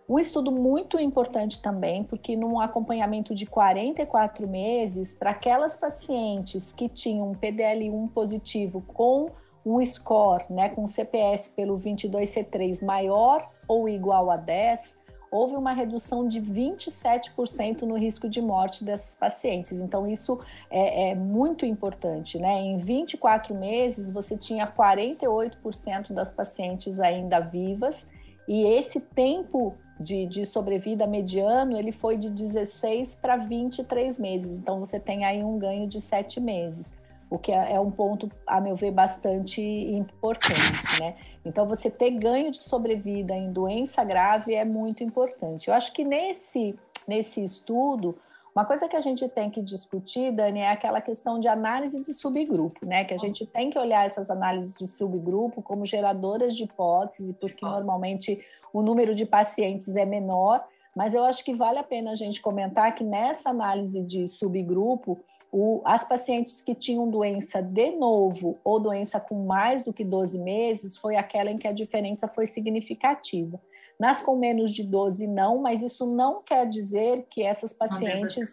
Um 0.09 0.19
estudo 0.19 0.51
muito 0.51 0.99
importante 0.99 1.61
também, 1.61 2.03
porque 2.03 2.37
num 2.37 2.61
acompanhamento 2.61 3.35
de 3.35 3.45
44 3.45 4.47
meses, 4.47 5.13
para 5.13 5.31
aquelas 5.31 5.77
pacientes 5.77 6.71
que 6.71 6.87
tinham 6.87 7.31
um 7.31 7.33
PDL1 7.33 8.09
positivo 8.11 8.81
com 8.87 9.31
um 9.65 9.83
score, 9.85 10.45
né, 10.49 10.69
com 10.69 10.87
CPS 10.87 11.49
pelo 11.49 11.77
22C3 11.77 12.83
maior 12.83 13.49
ou 13.67 13.89
igual 13.89 14.31
a 14.31 14.37
10, 14.37 14.97
houve 15.29 15.55
uma 15.55 15.73
redução 15.73 16.27
de 16.27 16.41
27% 16.41 17.81
no 17.81 17.97
risco 17.97 18.29
de 18.29 18.41
morte 18.41 18.83
dessas 18.83 19.15
pacientes. 19.15 19.73
Então, 19.73 20.07
isso 20.07 20.39
é, 20.69 21.09
é, 21.09 21.15
muito 21.15 21.65
importante, 21.65 22.39
né? 22.39 22.61
Em 22.61 22.77
24 22.77 23.53
meses, 23.53 24.09
você 24.11 24.37
tinha 24.37 24.65
48% 24.65 26.13
das 26.13 26.31
pacientes 26.31 26.99
ainda 26.99 27.39
vivas, 27.39 28.05
e 28.47 28.63
esse 28.63 29.01
tempo 29.01 29.75
de, 29.99 30.25
de 30.25 30.45
sobrevida 30.45 31.05
mediano, 31.05 31.77
ele 31.77 31.91
foi 31.91 32.17
de 32.17 32.29
16 32.29 33.15
para 33.15 33.35
23 33.35 34.17
meses. 34.17 34.57
Então, 34.57 34.79
você 34.79 34.99
tem 34.99 35.25
aí 35.25 35.43
um 35.43 35.59
ganho 35.59 35.87
de 35.87 35.99
7 35.99 36.39
meses 36.39 36.96
o 37.29 37.37
que 37.37 37.51
é, 37.51 37.73
é 37.73 37.79
um 37.79 37.91
ponto, 37.91 38.31
a 38.45 38.61
meu 38.61 38.75
ver, 38.75 38.91
bastante 38.91 39.61
importante, 39.61 40.99
né? 40.99 41.15
Então, 41.45 41.65
você 41.65 41.89
ter 41.89 42.11
ganho 42.11 42.51
de 42.51 42.61
sobrevida 42.63 43.33
em 43.33 43.51
doença 43.51 44.03
grave 44.03 44.53
é 44.53 44.65
muito 44.65 45.03
importante. 45.03 45.67
Eu 45.67 45.73
acho 45.73 45.93
que 45.93 46.03
nesse, 46.03 46.75
nesse 47.07 47.43
estudo, 47.43 48.17
uma 48.55 48.65
coisa 48.65 48.87
que 48.87 48.95
a 48.95 49.01
gente 49.01 49.27
tem 49.29 49.49
que 49.49 49.61
discutir, 49.61 50.31
Dani, 50.31 50.61
é 50.61 50.71
aquela 50.71 50.99
questão 50.99 51.39
de 51.39 51.47
análise 51.47 52.01
de 52.01 52.13
subgrupo, 52.13 52.85
né? 52.85 53.05
Que 53.05 53.13
a 53.13 53.17
gente 53.17 53.45
tem 53.45 53.69
que 53.69 53.77
olhar 53.77 54.05
essas 54.05 54.29
análises 54.29 54.75
de 54.75 54.87
subgrupo 54.87 55.61
como 55.61 55.85
geradoras 55.85 56.55
de 56.55 56.63
hipótese, 56.63 57.33
porque 57.33 57.63
normalmente 57.63 58.43
o 58.73 58.81
número 58.81 59.13
de 59.13 59.25
pacientes 59.25 59.95
é 59.95 60.05
menor, 60.05 60.63
mas 60.95 61.13
eu 61.13 61.23
acho 61.23 61.45
que 61.45 61.53
vale 61.53 61.77
a 61.77 61.83
pena 61.83 62.11
a 62.11 62.15
gente 62.15 62.41
comentar 62.41 62.95
que 62.95 63.03
nessa 63.03 63.51
análise 63.51 64.01
de 64.01 64.27
subgrupo, 64.27 65.19
o, 65.59 65.81
as 65.83 66.07
pacientes 66.07 66.61
que 66.61 66.75
tinham 66.75 67.09
doença 67.09 67.63
de 67.63 67.89
novo 67.91 68.59
ou 68.63 68.79
doença 68.79 69.19
com 69.19 69.43
mais 69.47 69.81
do 69.81 69.91
que 69.91 70.05
12 70.05 70.37
meses 70.37 70.95
foi 70.97 71.15
aquela 71.15 71.49
em 71.49 71.57
que 71.57 71.67
a 71.67 71.71
diferença 71.71 72.27
foi 72.27 72.45
significativa. 72.45 73.59
Nas 73.99 74.21
com 74.21 74.37
menos 74.37 74.71
de 74.71 74.83
12, 74.83 75.25
não, 75.25 75.57
mas 75.57 75.81
isso 75.81 76.05
não 76.05 76.43
quer 76.43 76.69
dizer 76.69 77.25
que 77.31 77.41
essas 77.41 77.73
pacientes 77.73 78.51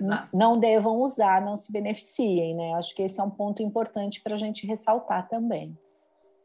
não, 0.00 0.28
não 0.32 0.58
devam 0.58 1.02
usar, 1.02 1.44
não 1.44 1.54
se 1.54 1.70
beneficiem, 1.70 2.56
né? 2.56 2.72
Acho 2.72 2.94
que 2.94 3.02
esse 3.02 3.20
é 3.20 3.22
um 3.22 3.28
ponto 3.28 3.62
importante 3.62 4.22
para 4.22 4.36
a 4.36 4.38
gente 4.38 4.66
ressaltar 4.66 5.28
também. 5.28 5.76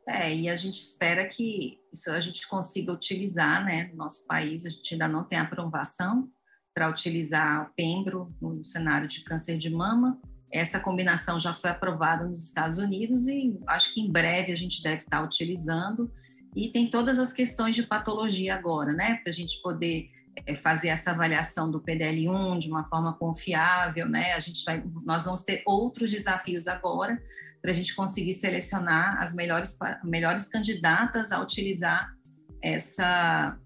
É, 0.05 0.35
e 0.35 0.49
a 0.49 0.55
gente 0.55 0.81
espera 0.81 1.25
que 1.25 1.79
isso 1.93 2.11
a 2.11 2.19
gente 2.19 2.45
consiga 2.49 2.91
utilizar, 2.91 3.63
né? 3.63 3.85
No 3.91 3.95
nosso 3.95 4.27
país, 4.27 4.65
a 4.65 4.69
gente 4.69 4.95
ainda 4.95 5.07
não 5.07 5.23
tem 5.23 5.39
aprovação, 5.39 6.29
para 6.73 6.89
utilizar 6.89 7.63
o 7.63 7.73
pembro 7.75 8.33
no 8.41 8.63
cenário 8.63 9.07
de 9.07 9.23
câncer 9.23 9.57
de 9.57 9.69
mama. 9.69 10.19
Essa 10.51 10.79
combinação 10.79 11.39
já 11.39 11.53
foi 11.53 11.69
aprovada 11.69 12.25
nos 12.25 12.43
Estados 12.43 12.77
Unidos 12.77 13.27
e 13.27 13.57
acho 13.67 13.93
que 13.93 14.01
em 14.01 14.11
breve 14.11 14.51
a 14.51 14.55
gente 14.55 14.81
deve 14.81 14.97
estar 14.97 15.23
utilizando. 15.23 16.11
E 16.55 16.69
tem 16.69 16.89
todas 16.89 17.17
as 17.17 17.31
questões 17.31 17.75
de 17.75 17.83
patologia 17.83 18.55
agora, 18.55 18.91
né? 18.91 19.15
Para 19.15 19.29
a 19.29 19.33
gente 19.33 19.61
poder 19.61 20.09
é, 20.45 20.53
fazer 20.55 20.89
essa 20.89 21.11
avaliação 21.11 21.71
do 21.71 21.81
PDL1 21.81 22.57
de 22.57 22.69
uma 22.69 22.85
forma 22.85 23.13
confiável, 23.13 24.07
né? 24.07 24.33
A 24.33 24.39
gente 24.39 24.63
vai, 24.65 24.83
nós 25.05 25.23
vamos 25.23 25.41
ter 25.43 25.63
outros 25.65 26.11
desafios 26.11 26.67
agora 26.67 27.21
para 27.61 27.71
a 27.71 27.73
gente 27.73 27.95
conseguir 27.95 28.33
selecionar 28.33 29.21
as 29.21 29.33
melhores, 29.33 29.77
melhores 30.03 30.47
candidatas 30.47 31.31
a 31.31 31.39
utilizar 31.41 32.13
essa, 32.61 33.57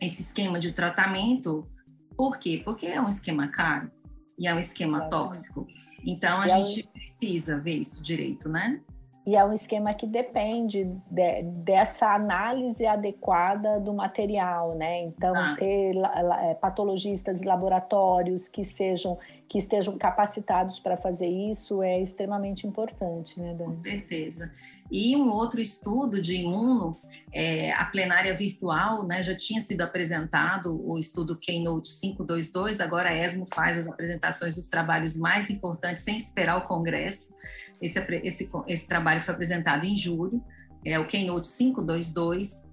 esse 0.00 0.22
esquema 0.22 0.58
de 0.58 0.72
tratamento 0.72 1.68
por 2.16 2.38
quê? 2.38 2.62
Porque 2.64 2.86
é 2.86 3.00
um 3.00 3.08
esquema 3.08 3.48
caro 3.48 3.90
e 4.38 4.46
é 4.46 4.54
um 4.54 4.58
esquema 4.58 5.08
tóxico. 5.08 5.66
Então 6.04 6.40
a 6.40 6.48
gente 6.48 6.84
precisa 6.84 7.60
ver 7.60 7.76
isso 7.76 8.02
direito, 8.02 8.48
né? 8.48 8.80
E 9.26 9.34
é 9.34 9.44
um 9.44 9.52
esquema 9.52 9.92
que 9.92 10.06
depende 10.06 10.84
de, 11.10 11.42
dessa 11.42 12.14
análise 12.14 12.86
adequada 12.86 13.80
do 13.80 13.92
material, 13.92 14.76
né? 14.76 15.02
Então, 15.02 15.34
ah. 15.34 15.56
ter 15.58 15.96
é, 15.96 16.54
patologistas 16.54 17.42
e 17.42 17.44
laboratórios 17.44 18.46
que 18.46 18.62
sejam 18.62 19.18
que 19.48 19.58
estejam 19.58 19.96
capacitados 19.96 20.80
para 20.80 20.96
fazer 20.96 21.28
isso 21.28 21.82
é 21.82 22.00
extremamente 22.00 22.66
importante, 22.66 23.38
né, 23.38 23.54
Dani? 23.54 23.70
Com 23.70 23.74
certeza. 23.74 24.50
E 24.90 25.16
um 25.16 25.30
outro 25.30 25.60
estudo 25.60 26.20
de 26.20 26.36
imuno, 26.36 26.96
é, 27.32 27.72
a 27.72 27.84
plenária 27.84 28.34
virtual, 28.34 29.06
né, 29.06 29.22
já 29.22 29.36
tinha 29.36 29.60
sido 29.60 29.82
apresentado 29.82 30.84
o 30.84 30.98
estudo 30.98 31.36
Keynote 31.36 31.96
522, 32.00 32.80
agora 32.80 33.10
a 33.10 33.16
ESMO 33.16 33.46
faz 33.46 33.78
as 33.78 33.86
apresentações 33.86 34.56
dos 34.56 34.68
trabalhos 34.68 35.16
mais 35.16 35.48
importantes 35.48 36.02
sem 36.02 36.16
esperar 36.16 36.56
o 36.56 36.62
congresso. 36.62 37.32
Esse, 37.80 37.98
esse, 38.24 38.50
esse 38.66 38.88
trabalho 38.88 39.20
foi 39.20 39.34
apresentado 39.34 39.84
em 39.84 39.96
julho, 39.96 40.42
é 40.84 40.98
o 40.98 41.06
Keynote 41.06 41.48
522, 41.48 42.70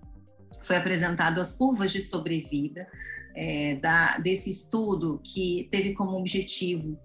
foi 0.61 0.75
apresentado 0.75 1.39
as 1.39 1.53
curvas 1.53 1.91
de 1.91 2.01
sobrevida 2.01 2.87
é, 3.35 3.75
da, 3.75 4.17
desse 4.17 4.49
estudo 4.49 5.19
que 5.23 5.67
teve 5.71 5.93
como 5.93 6.17
objetivo 6.17 6.97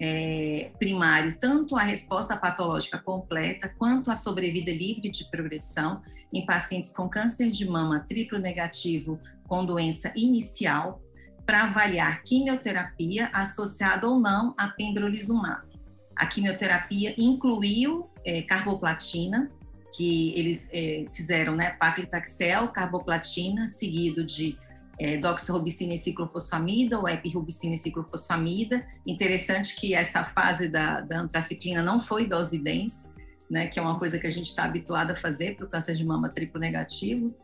é, 0.00 0.72
primário 0.80 1.36
tanto 1.38 1.76
a 1.76 1.82
resposta 1.82 2.36
patológica 2.36 2.98
completa 2.98 3.68
quanto 3.78 4.10
a 4.10 4.16
sobrevida 4.16 4.72
livre 4.72 5.08
de 5.08 5.30
progressão 5.30 6.02
em 6.32 6.44
pacientes 6.44 6.92
com 6.92 7.08
câncer 7.08 7.50
de 7.50 7.68
mama 7.68 8.00
triplo 8.00 8.38
negativo 8.38 9.20
com 9.46 9.64
doença 9.64 10.12
inicial 10.16 11.00
para 11.46 11.64
avaliar 11.64 12.22
quimioterapia 12.22 13.28
associada 13.32 14.08
ou 14.08 14.18
não 14.18 14.54
a 14.56 14.68
pembrolizumab. 14.68 15.71
A 16.16 16.26
quimioterapia 16.26 17.14
incluiu 17.18 18.08
é, 18.24 18.42
carboplatina, 18.42 19.50
que 19.96 20.32
eles 20.38 20.68
é, 20.72 21.04
fizeram, 21.14 21.54
né, 21.54 21.70
paclitaxel, 21.70 22.68
carboplatina, 22.68 23.66
seguido 23.66 24.24
de 24.24 24.56
é, 24.98 25.18
doxorubicina 25.18 25.94
e 25.94 25.98
ciclofosfamida 25.98 26.98
ou 26.98 27.08
epirubicina 27.08 27.74
e 27.74 27.78
ciclofosfamida. 27.78 28.86
Interessante 29.06 29.76
que 29.76 29.94
essa 29.94 30.24
fase 30.24 30.68
da, 30.68 31.00
da 31.00 31.20
antraciclina 31.20 31.82
não 31.82 32.00
foi 32.00 32.26
dose 32.26 32.58
dense, 32.58 33.10
né, 33.50 33.66
que 33.66 33.78
é 33.78 33.82
uma 33.82 33.98
coisa 33.98 34.18
que 34.18 34.26
a 34.26 34.30
gente 34.30 34.46
está 34.46 34.64
habituado 34.64 35.10
a 35.10 35.16
fazer 35.16 35.56
para 35.56 35.66
o 35.66 35.68
câncer 35.68 35.94
de 35.94 36.04
mama 36.04 36.28
triplo 36.28 36.58
negativo. 36.58 37.34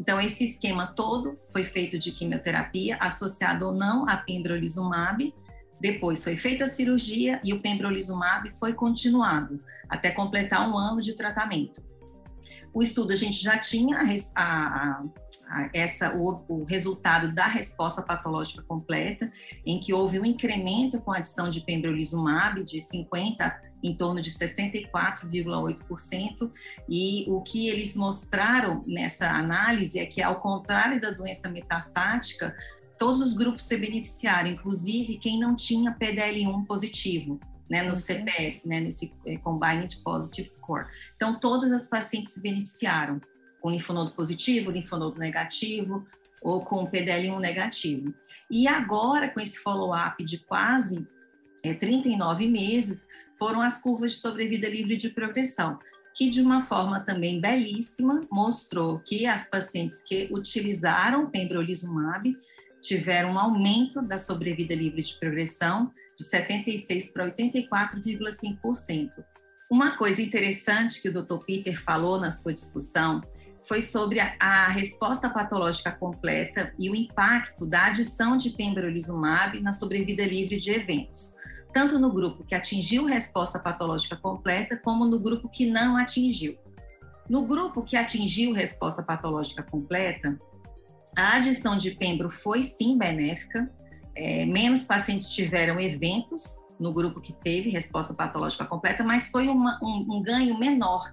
Então, 0.00 0.20
esse 0.20 0.44
esquema 0.44 0.86
todo 0.86 1.38
foi 1.52 1.64
feito 1.64 1.98
de 1.98 2.12
quimioterapia, 2.12 2.96
associado 3.00 3.66
ou 3.66 3.74
não 3.74 4.08
a 4.08 4.16
pembrolizumab. 4.16 5.34
Depois 5.80 6.22
foi 6.22 6.36
feita 6.36 6.64
a 6.64 6.68
cirurgia 6.68 7.40
e 7.44 7.52
o 7.52 7.60
pembrolizumab 7.60 8.50
foi 8.58 8.74
continuado 8.74 9.62
até 9.88 10.10
completar 10.10 10.68
um 10.68 10.76
ano 10.76 11.00
de 11.00 11.14
tratamento. 11.14 11.82
O 12.72 12.82
estudo 12.82 13.12
a 13.12 13.16
gente 13.16 13.42
já 13.42 13.58
tinha 13.58 13.98
a, 14.34 14.36
a, 14.36 15.04
essa 15.72 16.14
o, 16.14 16.44
o, 16.48 16.64
resultado 16.64 17.32
da 17.32 17.46
resposta 17.46 18.02
patológica 18.02 18.62
completa, 18.62 19.30
em 19.64 19.80
que 19.80 19.94
houve 19.94 20.20
um 20.20 20.24
incremento 20.24 21.00
com 21.00 21.12
a 21.12 21.18
adição 21.18 21.48
de 21.48 21.60
pembrolizumab 21.60 22.64
de 22.64 22.80
50 22.80 23.68
em 23.82 23.96
torno 23.96 24.20
de 24.20 24.30
64,8%, 24.30 26.50
e 26.88 27.24
o 27.28 27.40
que 27.40 27.68
eles 27.68 27.94
mostraram 27.94 28.82
nessa 28.86 29.30
análise 29.30 29.98
é 29.98 30.06
que 30.06 30.22
ao 30.22 30.40
contrário 30.40 31.00
da 31.00 31.10
doença 31.10 31.48
metastática, 31.48 32.54
todos 32.98 33.20
os 33.20 33.32
grupos 33.32 33.64
se 33.64 33.76
beneficiaram, 33.76 34.50
inclusive 34.50 35.18
quem 35.18 35.38
não 35.38 35.54
tinha 35.54 35.96
PDL1 35.98 36.66
positivo. 36.66 37.40
Né, 37.70 37.82
no 37.82 37.94
CPS, 37.94 38.66
né, 38.66 38.80
nesse 38.80 39.12
eh, 39.26 39.36
Combined 39.36 39.94
Positive 40.02 40.48
Score. 40.48 40.86
Então, 41.14 41.38
todas 41.38 41.70
as 41.70 41.86
pacientes 41.86 42.32
se 42.32 42.40
beneficiaram 42.40 43.20
com 43.60 43.70
linfonodo 43.70 44.12
positivo, 44.12 44.70
linfonodo 44.70 45.18
negativo 45.18 46.02
ou 46.40 46.64
com 46.64 46.86
PDL1 46.86 47.38
negativo. 47.38 48.14
E 48.50 48.66
agora, 48.66 49.28
com 49.28 49.38
esse 49.38 49.58
follow-up 49.58 50.24
de 50.24 50.38
quase 50.38 51.06
é, 51.62 51.74
39 51.74 52.48
meses, 52.48 53.06
foram 53.36 53.60
as 53.60 53.80
curvas 53.80 54.12
de 54.12 54.18
sobrevida 54.18 54.68
livre 54.68 54.96
de 54.96 55.10
progressão, 55.10 55.78
que 56.14 56.28
de 56.28 56.40
uma 56.40 56.62
forma 56.62 57.00
também 57.00 57.40
belíssima 57.40 58.26
mostrou 58.30 59.00
que 59.00 59.26
as 59.26 59.48
pacientes 59.48 60.02
que 60.02 60.28
utilizaram 60.32 61.30
pembrolizumab 61.30 62.36
tiveram 62.80 63.32
um 63.32 63.38
aumento 63.38 64.00
da 64.02 64.18
sobrevida 64.18 64.74
livre 64.74 65.02
de 65.02 65.14
progressão 65.18 65.90
de 66.16 66.24
76 66.24 67.12
para 67.12 67.30
84,5%. 67.30 69.10
Uma 69.70 69.98
coisa 69.98 70.22
interessante 70.22 71.02
que 71.02 71.10
o 71.10 71.12
Dr. 71.12 71.44
Peter 71.44 71.82
falou 71.82 72.18
na 72.18 72.30
sua 72.30 72.54
discussão 72.54 73.22
foi 73.66 73.82
sobre 73.82 74.18
a, 74.18 74.68
resposta 74.68 75.28
patológica 75.28 75.90
completa 75.90 76.72
e 76.78 76.88
o 76.88 76.94
impacto 76.94 77.66
da 77.66 77.86
adição 77.86 78.36
de 78.36 78.50
pembrolizumab 78.50 79.60
na 79.60 79.72
sobrevida 79.72 80.24
livre 80.24 80.56
de 80.56 80.70
eventos, 80.70 81.34
tanto 81.72 81.98
no 81.98 82.12
grupo 82.12 82.44
que 82.44 82.54
atingiu 82.54 83.04
resposta 83.04 83.58
patológica 83.58 84.16
completa, 84.16 84.76
como 84.76 85.04
no 85.04 85.20
grupo 85.20 85.50
que 85.50 85.66
não 85.66 85.96
atingiu. 85.96 86.56
No 87.28 87.46
grupo 87.46 87.82
que 87.82 87.96
atingiu 87.96 88.52
resposta 88.52 89.02
patológica 89.02 89.62
completa, 89.62 90.38
a 91.20 91.36
adição 91.36 91.76
de 91.76 91.92
pembro 91.92 92.30
foi 92.30 92.62
sim 92.62 92.96
benéfica, 92.96 93.70
é, 94.14 94.44
menos 94.46 94.84
pacientes 94.84 95.32
tiveram 95.34 95.80
eventos 95.80 96.44
no 96.78 96.92
grupo 96.92 97.20
que 97.20 97.32
teve 97.32 97.70
resposta 97.70 98.14
patológica 98.14 98.64
completa, 98.64 99.02
mas 99.02 99.28
foi 99.28 99.48
uma, 99.48 99.78
um, 99.82 100.16
um 100.16 100.22
ganho 100.22 100.58
menor 100.58 101.12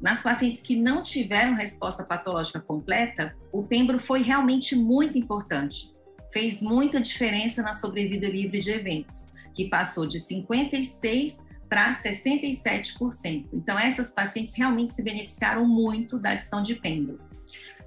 nas 0.00 0.22
pacientes 0.22 0.60
que 0.60 0.74
não 0.74 1.02
tiveram 1.02 1.54
resposta 1.54 2.02
patológica 2.02 2.58
completa, 2.58 3.36
o 3.52 3.66
pembro 3.66 3.98
foi 3.98 4.22
realmente 4.22 4.74
muito 4.74 5.18
importante. 5.18 5.92
Fez 6.32 6.62
muita 6.62 7.00
diferença 7.00 7.62
na 7.62 7.74
sobrevida 7.74 8.26
livre 8.26 8.60
de 8.60 8.70
eventos, 8.70 9.28
que 9.54 9.68
passou 9.68 10.06
de 10.06 10.18
56 10.18 11.36
para 11.68 11.92
67%. 11.92 13.48
Então, 13.52 13.78
essas 13.78 14.10
pacientes 14.10 14.54
realmente 14.56 14.92
se 14.92 15.02
beneficiaram 15.02 15.66
muito 15.66 16.18
da 16.18 16.30
adição 16.30 16.62
de 16.62 16.76
pembro. 16.76 17.20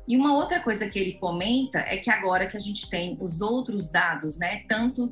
E 0.07 0.17
uma 0.17 0.33
outra 0.36 0.60
coisa 0.60 0.88
que 0.88 1.00
ele 1.00 1.13
comenta 1.13 1.79
é 1.79 1.98
que 1.98 2.10
agora 2.10 2.45
que 2.48 2.57
a 2.57 2.60
gente 2.60 2.89
tem 2.89 3.17
os 3.22 3.41
outros 3.41 3.89
dados, 3.89 4.38
né, 4.38 4.63
tanto 4.67 5.12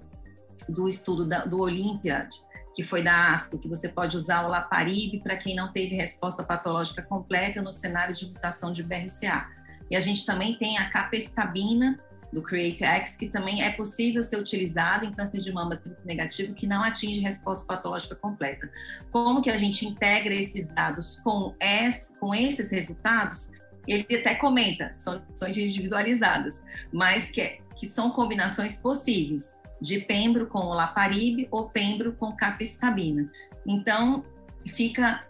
do 0.67 0.87
estudo 0.87 1.27
da, 1.27 1.45
do 1.45 1.59
Olympiad, 1.59 2.29
que 2.73 2.83
foi 2.83 3.03
da 3.03 3.33
ASCO, 3.33 3.59
que 3.59 3.67
você 3.67 3.89
pode 3.89 4.15
usar 4.15 4.45
o 4.45 4.49
Laparib 4.49 5.21
para 5.21 5.35
quem 5.35 5.55
não 5.55 5.71
teve 5.71 5.95
resposta 5.95 6.43
patológica 6.43 7.01
completa 7.01 7.61
no 7.61 7.71
cenário 7.71 8.13
de 8.13 8.25
mutação 8.27 8.71
de 8.71 8.83
BRCA. 8.83 9.47
E 9.89 9.95
a 9.95 9.99
gente 9.99 10.25
também 10.25 10.55
tem 10.57 10.77
a 10.77 10.89
capestabina 10.89 11.99
do 12.31 12.41
CreateX, 12.41 13.17
que 13.17 13.27
também 13.27 13.61
é 13.61 13.71
possível 13.71 14.23
ser 14.23 14.37
utilizado 14.37 15.05
em 15.05 15.11
câncer 15.11 15.39
de 15.39 15.51
mama 15.51 15.75
triplo 15.75 16.05
negativo 16.05 16.53
que 16.53 16.65
não 16.65 16.81
atinge 16.81 17.19
resposta 17.19 17.65
patológica 17.65 18.15
completa. 18.15 18.71
Como 19.11 19.41
que 19.41 19.49
a 19.49 19.57
gente 19.57 19.85
integra 19.85 20.33
esses 20.33 20.67
dados 20.67 21.17
com, 21.17 21.53
es, 21.59 22.15
com 22.21 22.33
esses 22.33 22.71
resultados? 22.71 23.51
Ele 23.87 24.05
até 24.15 24.35
comenta, 24.35 24.91
são, 24.95 25.21
são 25.35 25.47
individualizadas, 25.47 26.63
mas 26.91 27.31
que, 27.31 27.59
que 27.75 27.87
são 27.87 28.11
combinações 28.11 28.77
possíveis 28.77 29.59
de 29.81 29.99
pembro 29.99 30.45
com 30.47 30.59
o 30.59 30.73
laparib 30.73 31.47
ou 31.49 31.69
pembro 31.69 32.13
com 32.13 32.35
capestabina. 32.35 33.27
Então, 33.65 34.23
fica 34.67 35.25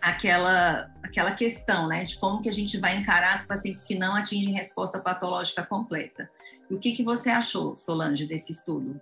aquela 0.00 0.88
aquela 1.02 1.32
questão, 1.32 1.88
né, 1.88 2.04
de 2.04 2.18
como 2.18 2.42
que 2.42 2.48
a 2.48 2.52
gente 2.52 2.76
vai 2.78 2.96
encarar 2.96 3.34
as 3.34 3.46
pacientes 3.46 3.82
que 3.82 3.94
não 3.94 4.14
atingem 4.14 4.52
resposta 4.52 5.00
patológica 5.00 5.64
completa. 5.64 6.30
O 6.70 6.78
que 6.78 6.92
que 6.92 7.02
você 7.02 7.30
achou, 7.30 7.74
Solange, 7.74 8.26
desse 8.26 8.52
estudo? 8.52 9.00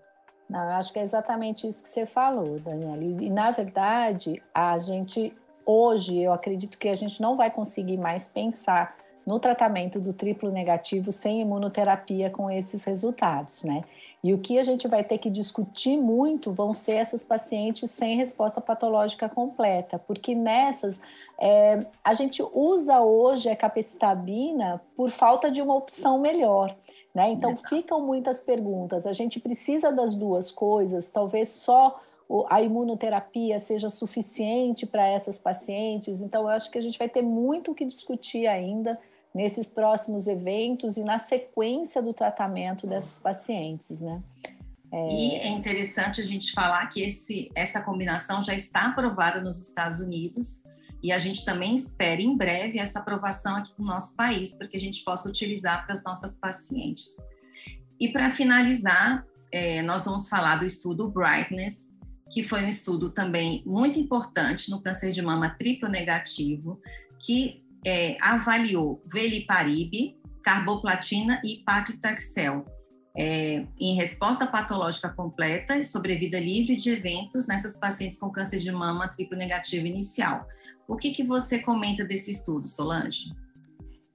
Não, 0.48 0.60
eu 0.60 0.76
acho 0.76 0.92
que 0.92 1.00
é 1.00 1.02
exatamente 1.02 1.66
isso 1.66 1.82
que 1.82 1.88
você 1.88 2.06
falou, 2.06 2.60
Daniela. 2.60 3.02
E, 3.02 3.28
na 3.28 3.50
verdade, 3.50 4.40
a 4.54 4.78
gente 4.78 5.36
hoje, 5.66 6.18
eu 6.18 6.32
acredito 6.32 6.78
que 6.78 6.88
a 6.88 6.94
gente 6.94 7.20
não 7.20 7.36
vai 7.36 7.50
conseguir 7.50 7.98
mais 7.98 8.28
pensar 8.28 8.96
no 9.26 9.40
tratamento 9.40 9.98
do 9.98 10.12
triplo 10.12 10.52
negativo 10.52 11.10
sem 11.10 11.40
imunoterapia 11.40 12.30
com 12.30 12.48
esses 12.48 12.84
resultados, 12.84 13.64
né? 13.64 13.82
E 14.22 14.32
o 14.32 14.38
que 14.38 14.58
a 14.58 14.62
gente 14.62 14.88
vai 14.88 15.04
ter 15.04 15.18
que 15.18 15.28
discutir 15.28 15.96
muito 15.96 16.52
vão 16.52 16.72
ser 16.72 16.92
essas 16.92 17.22
pacientes 17.22 17.90
sem 17.90 18.16
resposta 18.16 18.60
patológica 18.60 19.28
completa, 19.28 19.98
porque 19.98 20.34
nessas 20.34 21.00
é, 21.38 21.84
a 22.02 22.14
gente 22.14 22.42
usa 22.52 23.00
hoje 23.00 23.48
a 23.48 23.56
capecitabina 23.56 24.80
por 24.96 25.10
falta 25.10 25.50
de 25.50 25.60
uma 25.60 25.74
opção 25.74 26.20
melhor. 26.20 26.74
Né? 27.14 27.30
Então 27.30 27.56
ficam 27.56 28.00
muitas 28.00 28.40
perguntas. 28.40 29.06
A 29.06 29.12
gente 29.12 29.40
precisa 29.40 29.90
das 29.90 30.14
duas 30.14 30.50
coisas, 30.50 31.10
talvez 31.10 31.50
só 31.50 32.00
a 32.48 32.60
imunoterapia 32.60 33.60
seja 33.60 33.88
suficiente 33.88 34.86
para 34.86 35.06
essas 35.06 35.38
pacientes. 35.38 36.20
Então, 36.20 36.42
eu 36.42 36.48
acho 36.48 36.70
que 36.70 36.78
a 36.78 36.80
gente 36.80 36.98
vai 36.98 37.08
ter 37.08 37.22
muito 37.22 37.70
o 37.70 37.74
que 37.74 37.84
discutir 37.84 38.46
ainda 38.46 38.98
nesses 39.34 39.68
próximos 39.68 40.26
eventos 40.26 40.96
e 40.96 41.04
na 41.04 41.18
sequência 41.18 42.00
do 42.00 42.12
tratamento 42.12 42.86
dessas 42.86 43.18
pacientes, 43.18 44.00
né? 44.00 44.22
É... 44.92 45.06
E 45.12 45.34
é 45.36 45.48
interessante 45.48 46.20
a 46.20 46.24
gente 46.24 46.52
falar 46.52 46.86
que 46.86 47.02
esse, 47.02 47.50
essa 47.54 47.80
combinação 47.80 48.42
já 48.42 48.54
está 48.54 48.86
aprovada 48.86 49.40
nos 49.40 49.58
Estados 49.60 50.00
Unidos 50.00 50.64
e 51.02 51.12
a 51.12 51.18
gente 51.18 51.44
também 51.44 51.74
espera 51.74 52.20
em 52.20 52.36
breve 52.36 52.78
essa 52.78 52.98
aprovação 52.98 53.56
aqui 53.56 53.72
no 53.78 53.84
nosso 53.84 54.16
país 54.16 54.54
para 54.54 54.66
que 54.66 54.76
a 54.76 54.80
gente 54.80 55.04
possa 55.04 55.28
utilizar 55.28 55.84
para 55.84 55.92
as 55.92 56.02
nossas 56.02 56.36
pacientes. 56.36 57.06
E 58.00 58.08
para 58.08 58.30
finalizar, 58.30 59.24
é, 59.52 59.82
nós 59.82 60.04
vamos 60.04 60.28
falar 60.28 60.56
do 60.56 60.66
estudo 60.66 61.08
Brightness, 61.10 61.94
que 62.30 62.42
foi 62.42 62.64
um 62.64 62.68
estudo 62.68 63.10
também 63.10 63.62
muito 63.64 63.98
importante 63.98 64.70
no 64.70 64.82
câncer 64.82 65.12
de 65.12 65.22
mama 65.22 65.50
triplo 65.50 65.88
negativo, 65.88 66.80
que 67.18 67.62
é, 67.84 68.16
avaliou 68.20 69.02
veliparib, 69.06 70.16
carboplatina 70.42 71.40
e 71.44 71.62
paclitaxel 71.64 72.64
é, 73.16 73.66
em 73.80 73.94
resposta 73.94 74.46
patológica 74.46 75.08
completa 75.08 75.78
e 75.78 75.84
sobrevida 75.84 76.38
livre 76.38 76.76
de 76.76 76.90
eventos 76.90 77.46
nessas 77.46 77.74
pacientes 77.74 78.18
com 78.18 78.30
câncer 78.30 78.58
de 78.58 78.70
mama 78.70 79.08
triplo 79.08 79.38
negativo 79.38 79.86
inicial. 79.86 80.46
O 80.86 80.96
que, 80.96 81.10
que 81.10 81.24
você 81.24 81.58
comenta 81.58 82.04
desse 82.04 82.30
estudo, 82.30 82.68
Solange? 82.68 83.30